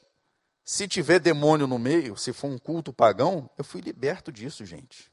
se 0.64 0.88
tiver 0.88 1.20
demônio 1.20 1.66
no 1.66 1.78
meio, 1.78 2.16
se 2.16 2.32
for 2.32 2.48
um 2.48 2.58
culto 2.58 2.92
pagão, 2.92 3.48
eu 3.56 3.62
fui 3.62 3.80
liberto 3.80 4.32
disso, 4.32 4.64
gente. 4.64 5.10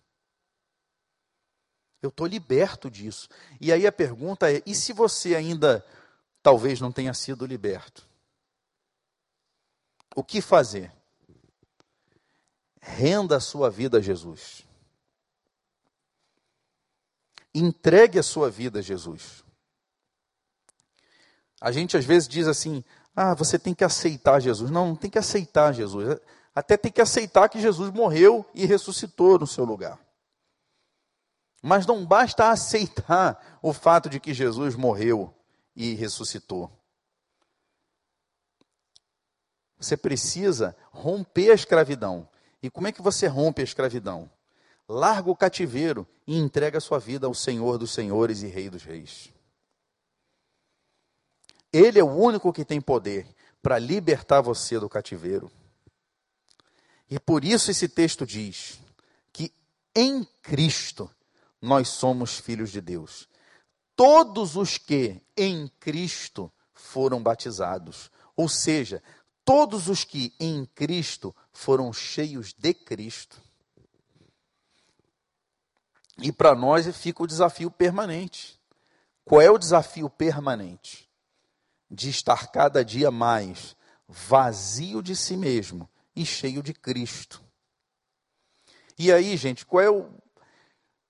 Eu 2.04 2.10
estou 2.10 2.28
liberto 2.28 2.92
disso. 2.92 3.30
E 3.62 3.72
aí 3.72 3.88
a 3.88 3.92
pergunta 3.92 4.52
é: 4.52 4.62
e 4.66 4.76
se 4.76 4.92
você 4.92 5.36
ainda 5.36 5.84
talvez 6.44 6.82
não 6.82 6.92
tenha 6.92 7.14
sido 7.14 7.46
liberto? 7.46 8.06
O 10.14 10.22
que 10.22 10.42
fazer? 10.42 10.92
Renda 12.82 13.38
a 13.38 13.40
sua 13.40 13.70
vida 13.70 14.00
a 14.00 14.02
Jesus. 14.02 14.68
Entregue 17.56 18.20
a 18.20 18.24
sua 18.24 18.50
vida 18.50 18.80
a 18.80 18.82
Jesus. 18.82 19.42
A 21.62 21.72
gente 21.72 21.96
às 21.96 22.04
vezes 22.04 22.28
diz 22.28 22.48
assim: 22.48 22.84
ah, 23.16 23.34
você 23.34 23.58
tem 23.58 23.74
que 23.74 23.86
aceitar 23.86 24.42
Jesus. 24.42 24.70
Não, 24.70 24.90
não 24.90 24.96
tem 24.98 25.10
que 25.10 25.18
aceitar 25.18 25.74
Jesus. 25.74 26.20
Até 26.54 26.76
tem 26.76 26.92
que 26.92 27.02
aceitar 27.02 27.48
que 27.48 27.62
Jesus 27.62 27.92
morreu 27.92 28.46
e 28.54 28.66
ressuscitou 28.66 29.40
no 29.40 29.48
seu 29.48 29.64
lugar. 29.64 30.03
Mas 31.64 31.88
não 31.88 32.06
basta 32.06 32.52
aceitar 32.52 33.60
o 33.60 33.74
fato 33.74 34.08
de 34.08 34.20
que 34.20 34.36
Jesus 34.36 34.76
morreu 34.76 35.34
e 35.76 35.96
ressuscitou. 35.96 36.70
Você 39.80 39.98
precisa 39.98 40.78
romper 40.92 41.50
a 41.50 41.56
escravidão. 41.56 42.30
E 42.62 42.70
como 42.70 42.88
é 42.88 42.92
que 42.92 43.02
você 43.02 43.26
rompe 43.26 43.62
a 43.62 43.66
escravidão? 43.66 44.30
larga 44.88 45.30
o 45.30 45.36
cativeiro 45.36 46.08
e 46.28 46.38
entrega 46.38 46.78
a 46.78 46.82
sua 46.82 47.00
vida 47.00 47.28
ao 47.28 47.34
Senhor 47.34 47.78
dos 47.78 47.92
Senhores 47.92 48.42
e 48.42 48.48
Rei 48.48 48.70
dos 48.70 48.84
Reis. 48.84 49.32
Ele 51.72 52.00
é 52.00 52.04
o 52.04 52.12
único 52.12 52.54
que 52.54 52.66
tem 52.66 52.80
poder 52.80 53.28
para 53.62 53.80
libertar 53.80 54.42
você 54.42 54.80
do 54.80 54.90
cativeiro. 54.90 55.52
E 57.10 57.20
por 57.20 57.44
isso 57.44 57.72
esse 57.72 57.88
texto 57.88 58.26
diz 58.26 58.80
que 59.32 59.52
em 59.96 60.24
Cristo 60.42 61.10
nós 61.64 61.88
somos 61.88 62.38
filhos 62.38 62.72
de 62.72 62.82
Deus. 62.82 63.30
Todos 63.96 64.58
os 64.58 64.78
que 64.78 65.22
em 65.38 65.70
Cristo 65.80 66.52
foram 66.74 67.24
batizados, 67.24 68.12
ou 68.36 68.50
seja, 68.50 69.02
todos 69.46 69.88
os 69.88 70.04
que 70.04 70.36
em 70.38 70.66
Cristo 70.66 71.34
foram 71.54 71.94
cheios 71.94 72.52
de 72.52 72.74
Cristo. 72.74 73.42
E 76.18 76.34
para 76.34 76.54
nós 76.54 76.86
fica 76.98 77.24
o 77.24 77.28
desafio 77.28 77.72
permanente. 77.72 78.60
Qual 79.24 79.40
é 79.40 79.50
o 79.50 79.58
desafio 79.58 80.10
permanente? 80.10 81.10
De 81.90 82.10
estar 82.10 82.52
cada 82.52 82.84
dia 82.84 83.10
mais 83.10 83.74
vazio 84.06 85.02
de 85.02 85.16
si 85.16 85.38
mesmo 85.38 85.90
e 86.14 86.26
cheio 86.26 86.62
de 86.62 86.74
Cristo. 86.74 87.42
E 88.98 89.14
aí, 89.14 89.38
gente, 89.38 89.66
qual 89.66 89.82
é 89.82 89.90
o. 89.90 90.10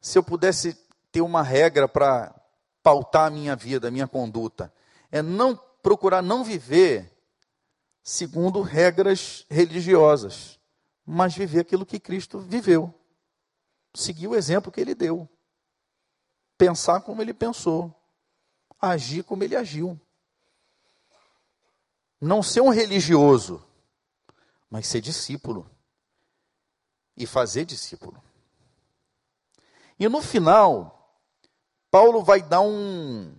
Se 0.03 0.17
eu 0.17 0.23
pudesse 0.23 0.73
ter 1.13 1.21
uma 1.21 1.41
regra 1.41 1.87
para 1.87 2.35
pautar 2.83 3.27
a 3.27 3.29
minha 3.29 3.55
vida, 3.55 3.87
a 3.87 3.91
minha 3.91 4.05
conduta, 4.05 4.71
é 5.09 5.21
não 5.21 5.55
procurar 5.81 6.21
não 6.21 6.43
viver 6.43 7.09
segundo 8.03 8.61
regras 8.61 9.45
religiosas, 9.49 10.59
mas 11.05 11.33
viver 11.33 11.61
aquilo 11.61 11.85
que 11.85 12.01
Cristo 12.01 12.39
viveu. 12.39 12.93
Seguir 13.93 14.27
o 14.27 14.35
exemplo 14.35 14.73
que 14.73 14.81
ele 14.81 14.93
deu. 14.93 15.29
Pensar 16.57 16.99
como 16.99 17.21
ele 17.21 17.33
pensou. 17.33 17.95
Agir 18.81 19.23
como 19.23 19.41
ele 19.45 19.55
agiu. 19.55 19.97
Não 22.19 22.43
ser 22.43 22.59
um 22.59 22.69
religioso, 22.69 23.65
mas 24.69 24.85
ser 24.85 24.99
discípulo. 24.99 25.65
E 27.15 27.25
fazer 27.25 27.63
discípulo. 27.63 28.21
E 30.03 30.09
no 30.09 30.21
final, 30.21 31.17
Paulo 31.89 32.25
vai 32.25 32.41
dar 32.41 32.59
um, 32.59 33.33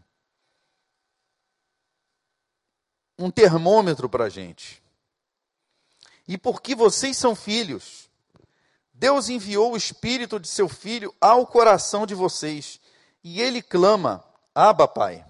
um 3.18 3.30
termômetro 3.30 4.08
para 4.08 4.24
a 4.24 4.28
gente. 4.30 4.82
E 6.26 6.38
porque 6.38 6.74
vocês 6.74 7.18
são 7.18 7.36
filhos, 7.36 8.08
Deus 8.94 9.28
enviou 9.28 9.74
o 9.74 9.76
Espírito 9.76 10.40
de 10.40 10.48
seu 10.48 10.66
Filho 10.66 11.14
ao 11.20 11.46
coração 11.46 12.06
de 12.06 12.14
vocês, 12.14 12.80
e 13.22 13.42
ele 13.42 13.60
clama: 13.60 14.24
Abba, 14.54 14.88
Pai. 14.88 15.22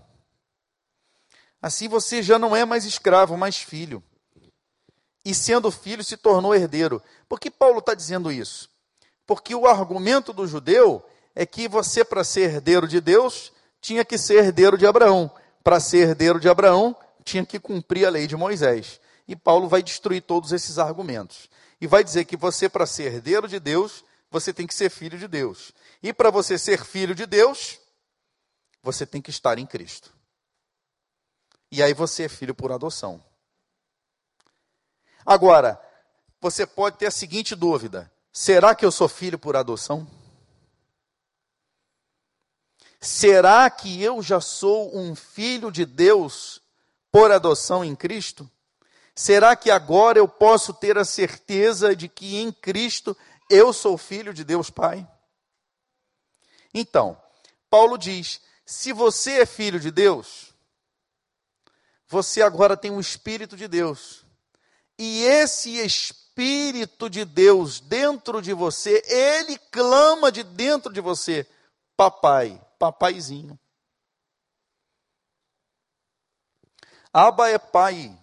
Assim 1.61 1.88
você 1.88 2.23
já 2.23 2.38
não 2.38 2.55
é 2.55 2.64
mais 2.64 2.85
escravo, 2.85 3.37
mas 3.37 3.57
filho. 3.57 4.01
E 5.25 5.35
sendo 5.35 5.68
filho, 5.73 6.05
se 6.05 6.16
tornou 6.16 6.55
herdeiro. 6.55 7.03
Por 7.29 7.40
que 7.40 7.51
Paulo 7.51 7.81
está 7.81 7.92
dizendo 7.92 8.31
isso? 8.31 8.70
Porque 9.27 9.53
o 9.53 9.66
argumento 9.66 10.33
do 10.33 10.47
judeu 10.47 11.05
é 11.35 11.44
que 11.44 11.68
você, 11.68 12.05
para 12.05 12.23
ser 12.23 12.42
herdeiro 12.42 12.87
de 12.87 13.01
Deus, 13.01 13.53
tinha 13.81 14.05
que 14.05 14.16
ser 14.16 14.44
herdeiro 14.44 14.79
de 14.79 14.87
Abraão. 14.87 15.31
Para 15.62 15.81
ser 15.81 16.09
herdeiro 16.09 16.38
de 16.38 16.49
Abraão, 16.49 16.97
tinha 17.25 17.44
que 17.44 17.59
cumprir 17.59 18.07
a 18.07 18.11
lei 18.11 18.27
de 18.27 18.37
Moisés. 18.37 19.01
E 19.27 19.35
Paulo 19.35 19.68
vai 19.68 19.83
destruir 19.83 20.23
todos 20.23 20.53
esses 20.53 20.79
argumentos. 20.79 21.49
E 21.81 21.87
vai 21.87 22.05
dizer 22.05 22.25
que 22.25 22.37
você, 22.37 22.68
para 22.68 22.87
ser 22.87 23.12
herdeiro 23.12 23.49
de 23.49 23.59
Deus, 23.59 24.05
você 24.31 24.53
tem 24.53 24.66
que 24.66 24.75
ser 24.75 24.90
filho 24.90 25.18
de 25.18 25.27
Deus. 25.27 25.73
E 26.03 26.12
para 26.12 26.31
você 26.31 26.59
ser 26.59 26.85
filho 26.85 27.14
de 27.14 27.27
Deus, 27.27 27.79
você 28.83 29.07
tem 29.07 29.20
que 29.20 29.31
estar 29.31 29.59
em 29.59 29.66
Cristo. 29.66 30.12
E 31.70 31.83
aí 31.83 31.92
você 31.92 32.25
é 32.25 32.29
filho 32.29 32.55
por 32.55 32.70
adoção. 32.70 33.23
Agora, 35.27 35.81
você 36.40 36.66
pode 36.66 36.99
ter 36.99 37.07
a 37.07 37.11
seguinte 37.11 37.55
dúvida: 37.57 38.12
será 38.33 38.75
que 38.75 38.85
eu 38.85 38.92
sou 38.92 39.09
filho 39.09 39.38
por 39.38 39.57
adoção? 39.57 40.07
Será 43.04 43.68
que 43.68 44.02
eu 44.02 44.22
já 44.22 44.40
sou 44.40 44.96
um 44.96 45.14
filho 45.14 45.70
de 45.70 45.84
Deus 45.84 46.62
por 47.12 47.30
adoção 47.30 47.84
em 47.84 47.94
Cristo? 47.94 48.50
Será 49.14 49.54
que 49.54 49.70
agora 49.70 50.18
eu 50.18 50.26
posso 50.26 50.72
ter 50.72 50.96
a 50.96 51.04
certeza 51.04 51.94
de 51.94 52.08
que 52.08 52.36
em 52.36 52.50
Cristo 52.50 53.14
eu 53.50 53.74
sou 53.74 53.98
filho 53.98 54.32
de 54.32 54.42
Deus 54.42 54.70
Pai? 54.70 55.06
Então, 56.72 57.20
Paulo 57.68 57.98
diz: 57.98 58.40
se 58.64 58.90
você 58.90 59.42
é 59.42 59.46
filho 59.46 59.78
de 59.78 59.90
Deus, 59.90 60.54
você 62.08 62.40
agora 62.40 62.74
tem 62.74 62.90
o 62.90 62.94
um 62.94 63.00
Espírito 63.00 63.54
de 63.54 63.68
Deus. 63.68 64.24
E 64.98 65.24
esse 65.24 65.76
Espírito 65.76 67.10
de 67.10 67.26
Deus 67.26 67.80
dentro 67.80 68.40
de 68.40 68.54
você, 68.54 69.02
ele 69.06 69.58
clama 69.70 70.32
de 70.32 70.42
dentro 70.42 70.90
de 70.90 71.02
você: 71.02 71.46
Papai, 71.98 72.63
papaizinho. 72.78 73.58
Abba 77.12 77.48
é 77.48 77.58
pai, 77.58 78.18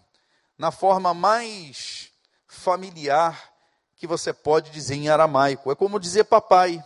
na 0.57 0.69
forma 0.69 1.13
mais 1.13 2.11
familiar 2.45 3.51
que 3.95 4.05
você 4.05 4.33
pode 4.33 4.71
dizer 4.71 4.95
em 4.95 5.09
aramaico. 5.09 5.71
É 5.71 5.75
como 5.75 5.99
dizer 5.99 6.25
papai. 6.25 6.83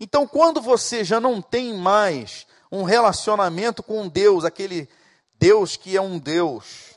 Então, 0.00 0.26
quando 0.26 0.60
você 0.60 1.04
já 1.04 1.20
não 1.20 1.42
tem 1.42 1.74
mais 1.74 2.46
um 2.70 2.84
relacionamento 2.84 3.82
com 3.82 4.08
Deus, 4.08 4.44
aquele 4.44 4.88
Deus 5.34 5.76
que 5.76 5.96
é 5.96 6.00
um 6.00 6.18
Deus 6.18 6.96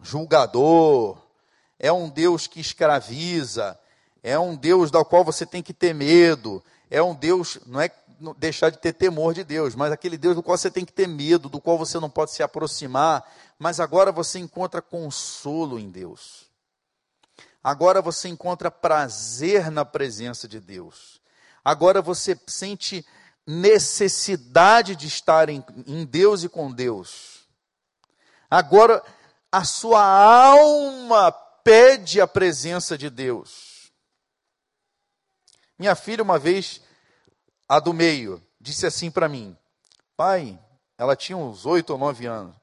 julgador, 0.00 1.16
é 1.78 1.92
um 1.92 2.08
Deus 2.08 2.46
que 2.46 2.60
escraviza, 2.60 3.78
é 4.22 4.38
um 4.38 4.54
Deus 4.54 4.90
da 4.90 5.04
qual 5.04 5.24
você 5.24 5.46
tem 5.46 5.62
que 5.62 5.72
ter 5.72 5.94
medo, 5.94 6.62
é 6.90 7.02
um 7.02 7.14
Deus, 7.14 7.58
não 7.66 7.80
é 7.80 7.90
deixar 8.36 8.70
de 8.70 8.78
ter 8.78 8.92
temor 8.92 9.34
de 9.34 9.44
Deus, 9.44 9.74
mas 9.74 9.92
aquele 9.92 10.16
Deus 10.16 10.34
do 10.34 10.42
qual 10.42 10.58
você 10.58 10.70
tem 10.70 10.84
que 10.84 10.92
ter 10.92 11.06
medo, 11.06 11.48
do 11.48 11.60
qual 11.60 11.78
você 11.78 12.00
não 12.00 12.10
pode 12.10 12.32
se 12.32 12.42
aproximar, 12.42 13.24
mas 13.58 13.78
agora 13.78 14.10
você 14.10 14.38
encontra 14.38 14.82
consolo 14.82 15.78
em 15.78 15.88
Deus. 15.90 16.48
Agora 17.62 18.00
você 18.00 18.28
encontra 18.28 18.70
prazer 18.70 19.70
na 19.70 19.84
presença 19.84 20.48
de 20.48 20.60
Deus. 20.60 21.20
Agora 21.64 22.00
você 22.00 22.38
sente 22.46 23.04
necessidade 23.46 24.96
de 24.96 25.06
estar 25.06 25.48
em, 25.48 25.64
em 25.86 26.04
Deus 26.04 26.42
e 26.42 26.48
com 26.48 26.72
Deus. 26.72 27.46
Agora 28.50 29.02
a 29.50 29.64
sua 29.64 30.02
alma 30.02 31.32
pede 31.62 32.20
a 32.20 32.26
presença 32.26 32.96
de 32.96 33.10
Deus. 33.10 33.67
Minha 35.78 35.94
filha, 35.94 36.24
uma 36.24 36.38
vez, 36.38 36.80
a 37.68 37.78
do 37.78 37.92
meio 37.92 38.42
disse 38.60 38.86
assim 38.86 39.10
para 39.10 39.28
mim: 39.28 39.56
Pai, 40.16 40.58
ela 40.96 41.14
tinha 41.14 41.36
uns 41.36 41.64
oito 41.64 41.90
ou 41.90 41.98
nove 41.98 42.26
anos. 42.26 42.56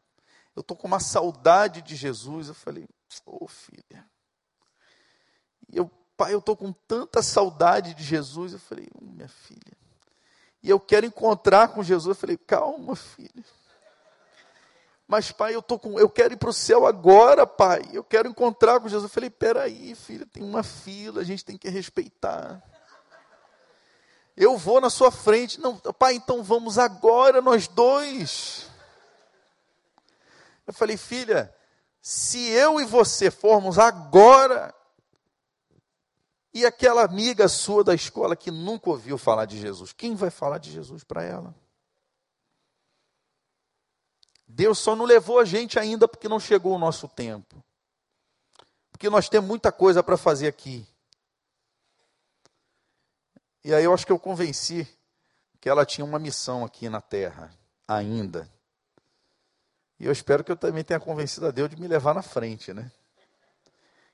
Eu 0.55 0.61
estou 0.61 0.75
com 0.75 0.87
uma 0.87 0.99
saudade 0.99 1.81
de 1.81 1.95
Jesus. 1.95 2.49
Eu 2.49 2.53
falei: 2.53 2.87
Ô 3.25 3.45
oh, 3.45 3.47
filha. 3.47 4.05
Eu, 5.71 5.89
pai, 6.17 6.33
eu 6.33 6.39
estou 6.39 6.55
com 6.55 6.71
tanta 6.71 7.21
saudade 7.21 7.93
de 7.93 8.03
Jesus. 8.03 8.53
Eu 8.53 8.59
falei: 8.59 8.89
oh, 8.93 9.05
Minha 9.05 9.29
filha. 9.29 9.77
E 10.61 10.69
eu 10.69 10.79
quero 10.79 11.05
encontrar 11.05 11.69
com 11.69 11.83
Jesus. 11.83 12.07
Eu 12.07 12.19
falei: 12.19 12.37
Calma, 12.37 12.95
filha. 12.95 13.45
Mas, 15.07 15.31
pai, 15.31 15.53
eu, 15.53 15.61
tô 15.61 15.77
com, 15.77 15.99
eu 15.99 16.09
quero 16.09 16.33
ir 16.33 16.37
para 16.37 16.49
o 16.49 16.53
céu 16.53 16.87
agora, 16.87 17.45
pai. 17.45 17.83
Eu 17.93 18.03
quero 18.03 18.27
encontrar 18.27 18.79
com 18.79 18.89
Jesus. 18.89 19.03
Eu 19.03 19.09
falei: 19.09 19.29
Peraí, 19.29 19.95
filha, 19.95 20.25
tem 20.25 20.43
uma 20.43 20.63
fila, 20.63 21.21
a 21.21 21.23
gente 21.23 21.45
tem 21.45 21.57
que 21.57 21.69
respeitar. 21.69 22.61
Eu 24.35 24.57
vou 24.57 24.81
na 24.81 24.89
sua 24.89 25.11
frente. 25.11 25.59
Não, 25.59 25.77
pai, 25.77 26.15
então 26.15 26.43
vamos 26.43 26.77
agora 26.77 27.41
nós 27.41 27.67
dois. 27.67 28.69
Eu 30.67 30.73
falei, 30.73 30.97
filha, 30.97 31.53
se 32.01 32.49
eu 32.49 32.79
e 32.79 32.85
você 32.85 33.31
formos 33.31 33.79
agora, 33.79 34.73
e 36.53 36.65
aquela 36.65 37.03
amiga 37.03 37.47
sua 37.47 37.83
da 37.83 37.93
escola 37.93 38.35
que 38.35 38.49
nunca 38.49 38.89
ouviu 38.89 39.17
falar 39.17 39.45
de 39.45 39.59
Jesus, 39.59 39.91
quem 39.91 40.15
vai 40.15 40.29
falar 40.29 40.57
de 40.57 40.71
Jesus 40.71 41.03
para 41.03 41.23
ela? 41.23 41.53
Deus 44.47 44.79
só 44.79 44.95
não 44.95 45.05
levou 45.05 45.39
a 45.39 45.45
gente 45.45 45.77
ainda 45.77 46.07
porque 46.07 46.29
não 46.29 46.39
chegou 46.39 46.73
o 46.73 46.79
nosso 46.79 47.07
tempo. 47.07 47.63
Porque 48.89 49.09
nós 49.09 49.27
temos 49.27 49.49
muita 49.49 49.71
coisa 49.71 50.01
para 50.01 50.15
fazer 50.15 50.47
aqui. 50.47 50.87
E 53.65 53.73
aí 53.73 53.83
eu 53.83 53.91
acho 53.91 54.05
que 54.05 54.11
eu 54.11 54.19
convenci 54.19 54.87
que 55.59 55.67
ela 55.67 55.87
tinha 55.87 56.05
uma 56.05 56.19
missão 56.19 56.63
aqui 56.63 56.87
na 56.87 57.01
terra, 57.01 57.51
ainda. 57.87 58.47
E 59.99 60.05
eu 60.05 60.11
espero 60.11 60.43
que 60.43 60.51
eu 60.51 60.55
também 60.55 60.83
tenha 60.83 60.99
convencido 60.99 61.47
a 61.47 61.51
Deus 61.51 61.71
de 61.71 61.81
me 61.81 61.87
levar 61.87 62.13
na 62.13 62.21
frente, 62.21 62.71
né? 62.75 62.91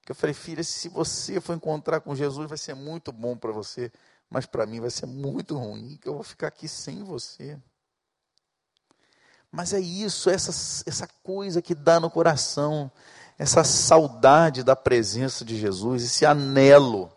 Que 0.05 0.13
eu 0.13 0.15
falei, 0.15 0.33
filha, 0.33 0.63
se 0.63 0.87
você 0.87 1.41
for 1.41 1.53
encontrar 1.53 1.99
com 1.99 2.15
Jesus, 2.15 2.47
vai 2.47 2.57
ser 2.57 2.75
muito 2.75 3.11
bom 3.11 3.35
para 3.35 3.51
você, 3.51 3.91
mas 4.29 4.45
para 4.45 4.65
mim 4.65 4.79
vai 4.79 4.89
ser 4.89 5.05
muito 5.05 5.57
ruim, 5.57 5.97
que 6.01 6.07
eu 6.07 6.13
vou 6.13 6.23
ficar 6.23 6.47
aqui 6.47 6.69
sem 6.69 7.03
você. 7.03 7.59
Mas 9.51 9.73
é 9.73 9.81
isso, 9.81 10.29
essa, 10.29 10.51
essa 10.87 11.09
coisa 11.21 11.61
que 11.61 11.75
dá 11.75 11.99
no 11.99 12.09
coração, 12.09 12.89
essa 13.37 13.65
saudade 13.65 14.63
da 14.63 14.77
presença 14.77 15.43
de 15.43 15.59
Jesus, 15.59 16.05
esse 16.05 16.25
anelo 16.25 17.11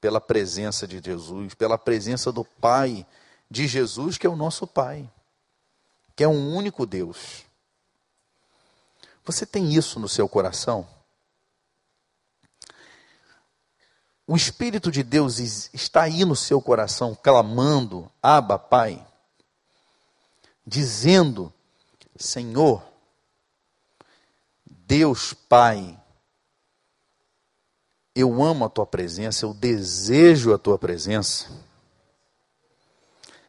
pela 0.00 0.20
presença 0.20 0.86
de 0.86 1.00
Jesus, 1.04 1.54
pela 1.54 1.76
presença 1.76 2.32
do 2.32 2.44
Pai 2.44 3.06
de 3.50 3.66
Jesus, 3.66 4.16
que 4.16 4.26
é 4.26 4.30
o 4.30 4.36
nosso 4.36 4.66
Pai, 4.66 5.10
que 6.16 6.24
é 6.24 6.28
um 6.28 6.54
único 6.54 6.86
Deus. 6.86 7.44
Você 9.24 9.44
tem 9.44 9.72
isso 9.74 10.00
no 10.00 10.08
seu 10.08 10.28
coração? 10.28 10.88
O 14.26 14.36
Espírito 14.36 14.92
de 14.92 15.02
Deus 15.02 15.38
está 15.74 16.02
aí 16.02 16.24
no 16.24 16.36
seu 16.36 16.62
coração, 16.62 17.16
clamando, 17.20 18.10
Abba, 18.22 18.58
Pai, 18.58 19.04
dizendo: 20.64 21.52
Senhor, 22.16 22.80
Deus 24.64 25.34
Pai, 25.34 25.99
eu 28.20 28.42
amo 28.42 28.64
a 28.64 28.68
tua 28.68 28.86
presença, 28.86 29.44
eu 29.44 29.54
desejo 29.54 30.52
a 30.52 30.58
tua 30.58 30.78
presença. 30.78 31.46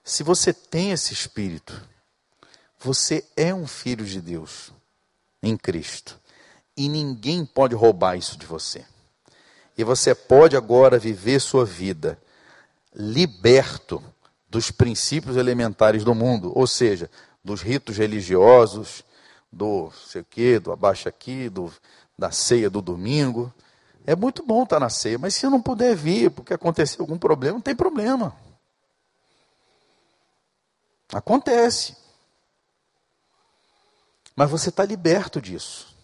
Se 0.04 0.24
você 0.24 0.52
tem 0.54 0.92
esse 0.92 1.14
espírito, 1.14 1.82
você 2.80 3.26
é 3.36 3.54
um 3.54 3.68
filho 3.68 4.06
de 4.06 4.20
Deus 4.20 4.72
em 5.42 5.56
Cristo. 5.56 6.20
E 6.76 6.90
ninguém 6.90 7.46
pode 7.46 7.76
roubar 7.76 8.18
isso 8.18 8.38
de 8.38 8.46
você. 8.46 8.84
E 9.78 9.84
você 9.84 10.16
pode 10.16 10.56
agora 10.56 10.98
viver 10.98 11.40
sua 11.40 11.66
vida 11.66 12.18
liberto 12.94 14.04
dos 14.50 14.70
princípios 14.70 15.38
elementares 15.38 16.04
do 16.04 16.14
mundo, 16.14 16.52
ou 16.56 16.68
seja, 16.68 17.10
dos 17.44 17.62
ritos 17.62 17.98
religiosos, 17.98 19.04
do 19.52 19.92
sei 19.92 20.22
o 20.22 20.26
quê, 20.30 20.60
do 20.60 20.72
abaixa 20.72 21.10
aqui, 21.10 21.50
do, 21.50 21.72
da 22.18 22.32
ceia 22.32 22.70
do 22.70 22.82
domingo. 22.82 23.54
É 24.06 24.16
muito 24.16 24.44
bom 24.44 24.64
estar 24.64 24.80
na 24.80 24.90
ceia, 24.90 25.20
mas 25.20 25.36
se 25.36 25.46
eu 25.46 25.50
não 25.50 25.62
puder 25.62 25.96
vir 25.96 26.32
porque 26.32 26.54
aconteceu 26.54 27.02
algum 27.02 27.18
problema, 27.18 27.56
não 27.56 27.62
tem 27.62 27.76
problema. 27.76 28.36
Acontece. 31.14 31.96
Mas 34.36 34.50
você 34.50 34.70
está 34.70 34.84
liberto 34.86 35.42
disso. 35.42 35.96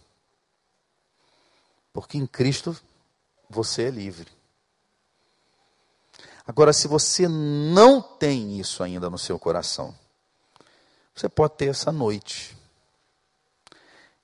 Porque 1.92 2.18
em 2.18 2.28
Cristo 2.28 2.78
você 3.50 3.84
é 3.84 3.90
livre. 3.90 4.30
Agora, 6.46 6.72
se 6.72 6.88
você 6.88 7.28
não 7.28 8.02
tem 8.02 8.60
isso 8.60 8.84
ainda 8.84 9.10
no 9.10 9.18
seu 9.18 9.40
coração, 9.40 9.94
você 11.14 11.28
pode 11.28 11.56
ter 11.56 11.70
essa 11.70 11.92
noite. 11.92 12.56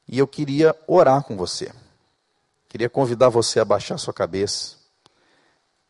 E 0.08 0.20
eu 0.20 0.28
queria 0.28 0.80
orar 0.88 1.24
com 1.24 1.36
você. 1.36 1.74
Queria 2.74 2.90
convidar 2.90 3.30
você 3.30 3.60
a 3.60 3.66
baixar 3.66 4.00
sua 4.00 4.16
cabeça, 4.16 4.78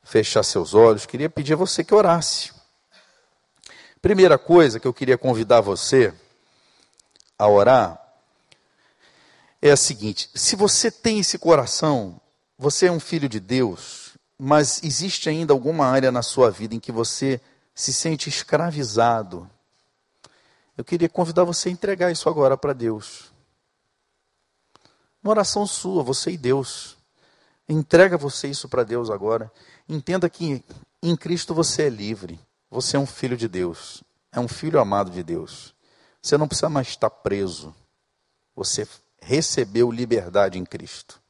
fechar 0.03 0.43
seus 0.43 0.73
olhos. 0.73 1.05
Queria 1.05 1.29
pedir 1.29 1.53
a 1.53 1.55
você 1.55 1.81
que 1.81 1.95
orasse. 1.95 2.51
Primeira 4.01 4.37
coisa 4.37 4.81
que 4.81 4.85
eu 4.85 4.93
queria 4.93 5.17
convidar 5.17 5.61
você 5.61 6.13
a 7.39 7.47
orar 7.47 7.97
é 9.61 9.71
a 9.71 9.77
seguinte: 9.77 10.29
se 10.35 10.57
você 10.57 10.91
tem 10.91 11.19
esse 11.19 11.37
coração, 11.37 12.19
você 12.59 12.87
é 12.87 12.91
um 12.91 12.99
filho 12.99 13.29
de 13.29 13.39
Deus, 13.39 14.17
mas 14.37 14.83
existe 14.83 15.29
ainda 15.29 15.53
alguma 15.53 15.85
área 15.87 16.11
na 16.11 16.21
sua 16.21 16.51
vida 16.51 16.75
em 16.75 16.81
que 16.81 16.91
você 16.91 17.39
se 17.73 17.93
sente 17.93 18.27
escravizado, 18.27 19.49
eu 20.77 20.83
queria 20.83 21.07
convidar 21.07 21.45
você 21.45 21.69
a 21.69 21.71
entregar 21.71 22.11
isso 22.11 22.27
agora 22.27 22.57
para 22.57 22.73
Deus. 22.73 23.32
Uma 25.23 25.31
oração 25.31 25.65
sua, 25.65 26.03
você 26.03 26.31
e 26.31 26.37
Deus. 26.37 26.97
Entrega 27.67 28.17
você 28.17 28.49
isso 28.49 28.67
para 28.67 28.83
Deus 28.83 29.09
agora. 29.09 29.51
Entenda 29.87 30.29
que 30.29 30.63
em 31.01 31.15
Cristo 31.15 31.53
você 31.53 31.83
é 31.83 31.89
livre. 31.89 32.39
Você 32.69 32.97
é 32.97 32.99
um 32.99 33.05
filho 33.05 33.37
de 33.37 33.47
Deus. 33.47 34.03
É 34.31 34.39
um 34.39 34.47
filho 34.47 34.79
amado 34.79 35.11
de 35.11 35.23
Deus. 35.23 35.73
Você 36.21 36.37
não 36.37 36.47
precisa 36.47 36.69
mais 36.69 36.89
estar 36.89 37.09
preso. 37.09 37.73
Você 38.55 38.87
recebeu 39.21 39.91
liberdade 39.91 40.59
em 40.59 40.65
Cristo. 40.65 41.21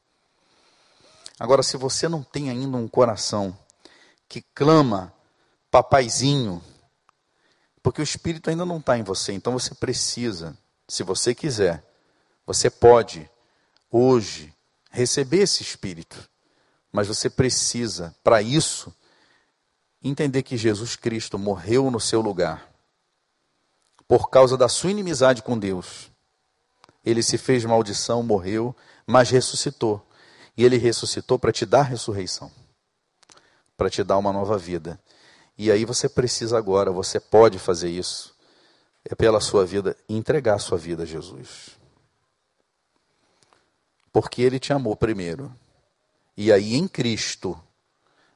Agora, 1.38 1.62
se 1.62 1.76
você 1.76 2.08
não 2.08 2.22
tem 2.22 2.50
ainda 2.50 2.76
um 2.76 2.88
coração 2.88 3.56
que 4.28 4.42
clama, 4.54 5.12
papaizinho, 5.70 6.62
porque 7.82 8.00
o 8.00 8.04
Espírito 8.04 8.50
ainda 8.50 8.64
não 8.64 8.78
está 8.78 8.96
em 8.96 9.02
você, 9.02 9.32
então 9.32 9.52
você 9.52 9.74
precisa, 9.74 10.56
se 10.88 11.02
você 11.02 11.34
quiser, 11.34 11.84
você 12.46 12.70
pode, 12.70 13.28
hoje, 13.96 14.52
receber 14.90 15.42
esse 15.42 15.62
Espírito, 15.62 16.28
mas 16.92 17.08
você 17.08 17.28
precisa, 17.28 18.14
para 18.22 18.40
isso, 18.40 18.94
entender 20.02 20.42
que 20.42 20.56
Jesus 20.56 20.96
Cristo 20.96 21.38
morreu 21.38 21.90
no 21.90 22.00
seu 22.00 22.20
lugar, 22.20 22.70
por 24.06 24.30
causa 24.30 24.56
da 24.56 24.68
sua 24.68 24.90
inimizade 24.90 25.42
com 25.42 25.58
Deus 25.58 26.12
ele 27.04 27.22
se 27.22 27.36
fez 27.36 27.64
maldição, 27.64 28.22
morreu, 28.22 28.74
mas 29.06 29.30
ressuscitou. 29.30 30.04
E 30.56 30.64
ele 30.64 30.78
ressuscitou 30.78 31.38
para 31.38 31.52
te 31.52 31.66
dar 31.66 31.82
ressurreição, 31.82 32.50
para 33.76 33.90
te 33.90 34.02
dar 34.02 34.16
uma 34.16 34.32
nova 34.32 34.56
vida. 34.56 34.98
E 35.58 35.70
aí 35.70 35.84
você 35.84 36.08
precisa 36.08 36.56
agora, 36.56 36.90
você 36.90 37.20
pode 37.20 37.58
fazer 37.58 37.90
isso, 37.90 38.34
é 39.04 39.14
pela 39.14 39.40
sua 39.40 39.66
vida, 39.66 39.96
entregar 40.08 40.54
a 40.54 40.58
sua 40.58 40.78
vida 40.78 41.02
a 41.02 41.06
Jesus. 41.06 41.76
Porque 44.14 44.42
ele 44.42 44.60
te 44.60 44.72
amou 44.72 44.94
primeiro. 44.94 45.52
E 46.36 46.52
aí 46.52 46.76
em 46.76 46.86
Cristo, 46.86 47.60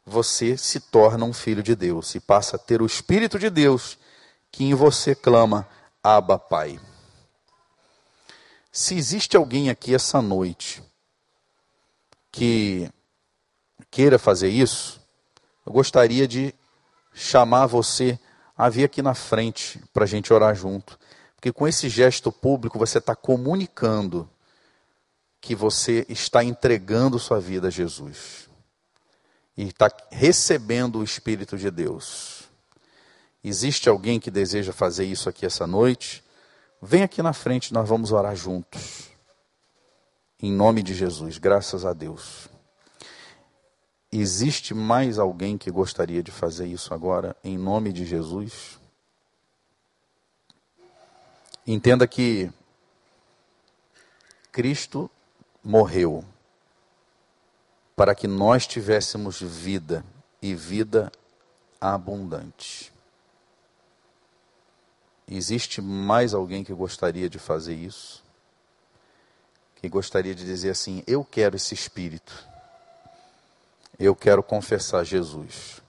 você 0.04 0.56
se 0.56 0.80
torna 0.80 1.24
um 1.24 1.32
filho 1.32 1.62
de 1.62 1.76
Deus 1.76 2.16
e 2.16 2.20
passa 2.20 2.56
a 2.56 2.58
ter 2.58 2.82
o 2.82 2.86
Espírito 2.86 3.38
de 3.38 3.48
Deus 3.48 3.96
que 4.50 4.64
em 4.64 4.74
você 4.74 5.14
clama: 5.14 5.68
Abba, 6.02 6.36
Pai. 6.36 6.80
Se 8.72 8.96
existe 8.96 9.36
alguém 9.36 9.70
aqui 9.70 9.94
essa 9.94 10.20
noite 10.20 10.82
que 12.32 12.90
queira 13.88 14.18
fazer 14.18 14.48
isso, 14.48 15.00
eu 15.64 15.72
gostaria 15.72 16.26
de 16.26 16.52
chamar 17.14 17.66
você 17.66 18.18
a 18.56 18.68
vir 18.68 18.82
aqui 18.82 19.00
na 19.00 19.14
frente 19.14 19.80
para 19.92 20.02
a 20.02 20.08
gente 20.08 20.32
orar 20.32 20.56
junto. 20.56 20.98
Porque 21.36 21.52
com 21.52 21.68
esse 21.68 21.88
gesto 21.88 22.32
público 22.32 22.80
você 22.80 22.98
está 22.98 23.14
comunicando 23.14 24.28
que 25.40 25.54
você 25.54 26.04
está 26.08 26.42
entregando 26.42 27.18
sua 27.18 27.40
vida 27.40 27.68
a 27.68 27.70
Jesus. 27.70 28.48
E 29.56 29.68
está 29.68 29.90
recebendo 30.10 30.98
o 30.98 31.04
Espírito 31.04 31.56
de 31.56 31.70
Deus. 31.70 32.44
Existe 33.42 33.88
alguém 33.88 34.20
que 34.20 34.30
deseja 34.30 34.72
fazer 34.72 35.04
isso 35.04 35.28
aqui 35.28 35.46
essa 35.46 35.66
noite? 35.66 36.24
Vem 36.80 37.02
aqui 37.02 37.22
na 37.22 37.32
frente, 37.32 37.72
nós 37.72 37.88
vamos 37.88 38.12
orar 38.12 38.36
juntos. 38.36 39.08
Em 40.40 40.52
nome 40.52 40.82
de 40.82 40.94
Jesus, 40.94 41.38
graças 41.38 41.84
a 41.84 41.92
Deus. 41.92 42.48
Existe 44.10 44.72
mais 44.72 45.18
alguém 45.18 45.58
que 45.58 45.70
gostaria 45.70 46.22
de 46.22 46.30
fazer 46.30 46.66
isso 46.66 46.94
agora, 46.94 47.36
em 47.42 47.58
nome 47.58 47.92
de 47.92 48.06
Jesus? 48.06 48.78
Entenda 51.66 52.06
que 52.06 52.50
Cristo 54.50 55.10
morreu 55.62 56.24
para 57.96 58.14
que 58.14 58.28
nós 58.28 58.66
tivéssemos 58.66 59.40
vida 59.40 60.04
e 60.40 60.54
vida 60.54 61.10
abundante. 61.80 62.92
Existe 65.26 65.82
mais 65.82 66.32
alguém 66.32 66.64
que 66.64 66.72
gostaria 66.72 67.28
de 67.28 67.38
fazer 67.38 67.74
isso? 67.74 68.24
Que 69.76 69.88
gostaria 69.88 70.34
de 70.34 70.44
dizer 70.44 70.70
assim: 70.70 71.02
Eu 71.06 71.24
quero 71.24 71.56
esse 71.56 71.74
espírito. 71.74 72.46
Eu 73.98 74.14
quero 74.14 74.42
confessar 74.42 75.04
Jesus. 75.04 75.82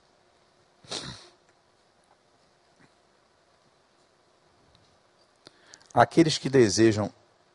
Aqueles 5.93 6.37
que 6.37 6.49
desejam 6.49 7.13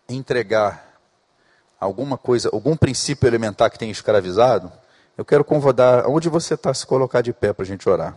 entregar 0.09 0.94
alguma 1.85 2.17
coisa, 2.17 2.49
algum 2.53 2.77
princípio 2.77 3.27
elementar 3.27 3.71
que 3.71 3.79
tem 3.79 3.91
escravizado, 3.91 4.73
eu 5.17 5.25
quero 5.25 5.45
convidar, 5.45 6.07
onde 6.09 6.29
você 6.29 6.55
está, 6.55 6.73
se 6.73 6.87
colocar 6.87 7.21
de 7.21 7.33
pé 7.33 7.53
para 7.53 7.63
a 7.63 7.67
gente 7.67 7.89
orar. 7.89 8.17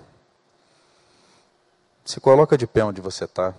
Se 2.04 2.20
coloca 2.20 2.58
de 2.58 2.66
pé 2.66 2.84
onde 2.84 3.02
você 3.02 3.26
está. 3.26 3.54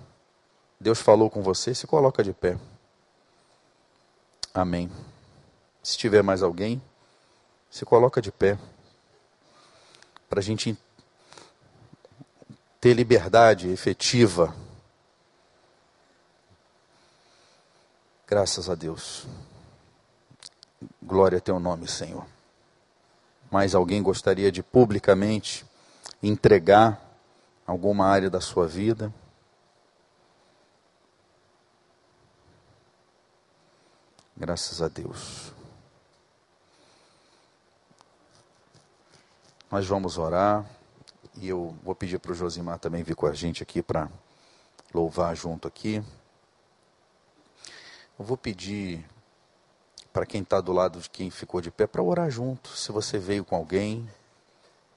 Deus 0.80 1.00
falou 1.00 1.28
com 1.28 1.42
você, 1.42 1.74
se 1.74 1.86
coloca 1.86 2.24
de 2.24 2.32
pé. 2.32 2.58
Amém. 4.54 4.90
Se 5.82 5.96
tiver 5.98 6.22
mais 6.22 6.42
alguém, 6.42 6.80
se 7.70 7.84
coloca 7.84 8.20
de 8.20 8.32
pé. 8.32 8.58
Para 10.28 10.40
a 10.40 10.42
gente 10.42 10.76
ter 12.80 12.94
liberdade 12.94 13.68
efetiva. 13.68 14.54
Graças 18.26 18.68
a 18.68 18.74
Deus. 18.74 19.26
Glória 21.02 21.38
a 21.38 21.40
teu 21.40 21.58
nome, 21.58 21.88
Senhor. 21.88 22.26
Mais 23.50 23.74
alguém 23.74 24.02
gostaria 24.02 24.52
de 24.52 24.62
publicamente 24.62 25.66
entregar 26.22 27.00
alguma 27.66 28.06
área 28.06 28.30
da 28.30 28.40
sua 28.40 28.68
vida? 28.68 29.12
Graças 34.36 34.80
a 34.80 34.86
Deus. 34.86 35.52
Nós 39.70 39.86
vamos 39.86 40.16
orar 40.16 40.64
e 41.36 41.48
eu 41.48 41.76
vou 41.82 41.94
pedir 41.94 42.18
para 42.18 42.32
o 42.32 42.34
Josimar 42.34 42.78
também 42.78 43.02
vir 43.02 43.16
com 43.16 43.26
a 43.26 43.34
gente 43.34 43.62
aqui 43.62 43.82
para 43.82 44.08
louvar 44.94 45.34
junto 45.36 45.66
aqui. 45.66 46.02
Eu 48.18 48.24
vou 48.24 48.36
pedir 48.36 49.04
para 50.18 50.26
quem 50.26 50.42
está 50.42 50.60
do 50.60 50.72
lado 50.72 50.98
de 50.98 51.08
quem 51.08 51.30
ficou 51.30 51.60
de 51.60 51.70
pé 51.70 51.86
para 51.86 52.02
orar 52.02 52.28
junto. 52.28 52.70
Se 52.70 52.90
você 52.90 53.20
veio 53.20 53.44
com 53.44 53.54
alguém, 53.54 54.10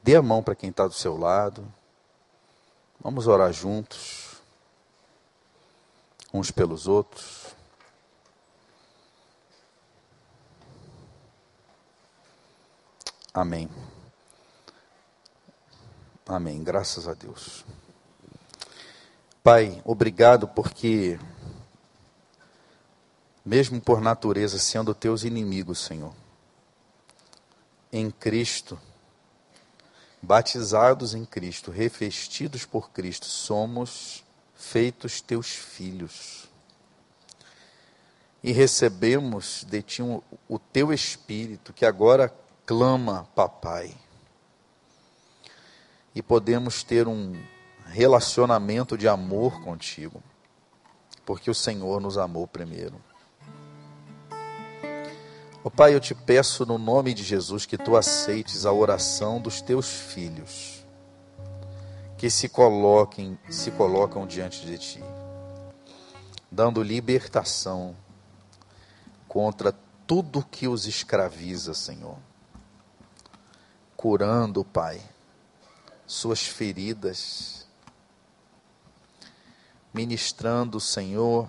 dê 0.01 0.15
a 0.15 0.21
mão 0.21 0.41
para 0.41 0.55
quem 0.55 0.71
está 0.71 0.87
do 0.87 0.95
seu 0.95 1.15
lado. 1.15 1.63
Vamos 2.99 3.27
orar 3.27 3.53
juntos, 3.53 4.41
uns 6.33 6.49
pelos 6.49 6.87
outros. 6.87 7.55
Amém. 13.31 13.69
Amém. 16.25 16.63
Graças 16.63 17.07
a 17.07 17.13
Deus. 17.13 17.63
Pai, 19.43 19.83
obrigado 19.85 20.47
porque 20.47 21.19
mesmo 23.45 23.81
por 23.81 24.01
natureza 24.01 24.59
sendo 24.59 24.93
teus 24.93 25.23
inimigos, 25.23 25.79
Senhor. 25.79 26.13
Em 27.91 28.09
Cristo, 28.09 28.79
batizados 30.21 31.13
em 31.13 31.25
Cristo, 31.25 31.71
revestidos 31.71 32.65
por 32.65 32.91
Cristo, 32.91 33.25
somos 33.25 34.23
feitos 34.55 35.19
teus 35.19 35.47
filhos. 35.47 36.49
E 38.43 38.51
recebemos 38.51 39.65
de 39.67 39.81
ti 39.81 40.01
o 40.01 40.59
teu 40.59 40.93
Espírito, 40.93 41.73
que 41.73 41.85
agora 41.85 42.33
clama, 42.65 43.27
Papai. 43.35 43.95
E 46.13 46.21
podemos 46.21 46.83
ter 46.83 47.07
um 47.07 47.33
relacionamento 47.85 48.97
de 48.97 49.07
amor 49.07 49.61
contigo, 49.63 50.23
porque 51.25 51.51
o 51.51 51.55
Senhor 51.55 51.99
nos 52.01 52.17
amou 52.17 52.47
primeiro. 52.47 53.10
Oh, 55.63 55.69
Pai, 55.69 55.93
eu 55.93 55.99
te 55.99 56.15
peço 56.15 56.65
no 56.65 56.79
nome 56.79 57.13
de 57.13 57.23
Jesus 57.23 57.67
que 57.67 57.77
tu 57.77 57.95
aceites 57.95 58.65
a 58.65 58.71
oração 58.71 59.39
dos 59.39 59.61
teus 59.61 59.87
filhos, 59.87 60.83
que 62.17 62.31
se 62.31 62.49
coloquem, 62.49 63.37
se 63.47 63.69
colocam 63.69 64.25
diante 64.25 64.65
de 64.65 64.75
ti, 64.79 65.03
dando 66.49 66.81
libertação 66.81 67.95
contra 69.27 69.71
tudo 70.07 70.43
que 70.43 70.67
os 70.67 70.87
escraviza, 70.87 71.75
Senhor. 71.75 72.17
Curando, 73.95 74.65
Pai, 74.65 74.99
suas 76.07 76.41
feridas, 76.41 77.67
ministrando, 79.93 80.79
Senhor, 80.79 81.47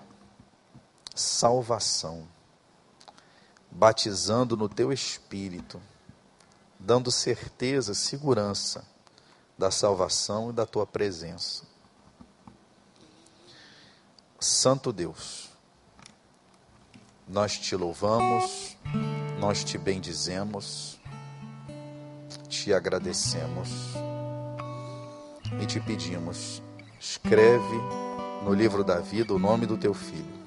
salvação 1.15 2.31
batizando 3.75 4.55
no 4.55 4.69
teu 4.69 4.93
espírito, 4.93 5.81
dando 6.79 7.11
certeza, 7.11 7.93
segurança 7.93 8.85
da 9.57 9.71
salvação 9.71 10.51
e 10.51 10.53
da 10.53 10.65
tua 10.65 10.85
presença. 10.85 11.63
Santo 14.39 14.93
Deus, 14.93 15.49
nós 17.27 17.57
te 17.57 17.75
louvamos, 17.75 18.77
nós 19.39 19.63
te 19.63 19.77
bendizemos, 19.77 20.99
te 22.47 22.73
agradecemos 22.73 23.69
e 25.61 25.65
te 25.65 25.79
pedimos, 25.79 26.61
escreve 26.99 27.77
no 28.43 28.53
livro 28.53 28.83
da 28.83 28.99
vida 28.99 29.33
o 29.33 29.39
nome 29.39 29.65
do 29.65 29.77
teu 29.77 29.93
filho 29.93 30.43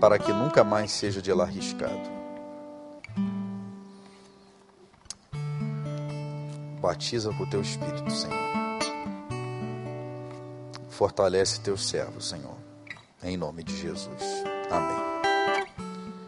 para 0.00 0.18
que 0.18 0.32
nunca 0.32 0.64
mais 0.64 0.90
seja 0.90 1.20
de 1.20 1.32
lá 1.32 1.44
arriscado. 1.44 2.10
Batiza 6.80 7.30
com 7.34 7.44
o 7.44 7.50
teu 7.50 7.60
Espírito, 7.60 8.10
Senhor. 8.10 8.40
Fortalece 10.88 11.60
teus 11.60 11.86
servos, 11.86 12.30
Senhor. 12.30 12.56
Em 13.22 13.36
nome 13.36 13.62
de 13.62 13.76
Jesus. 13.76 14.22
Amém. 14.70 14.99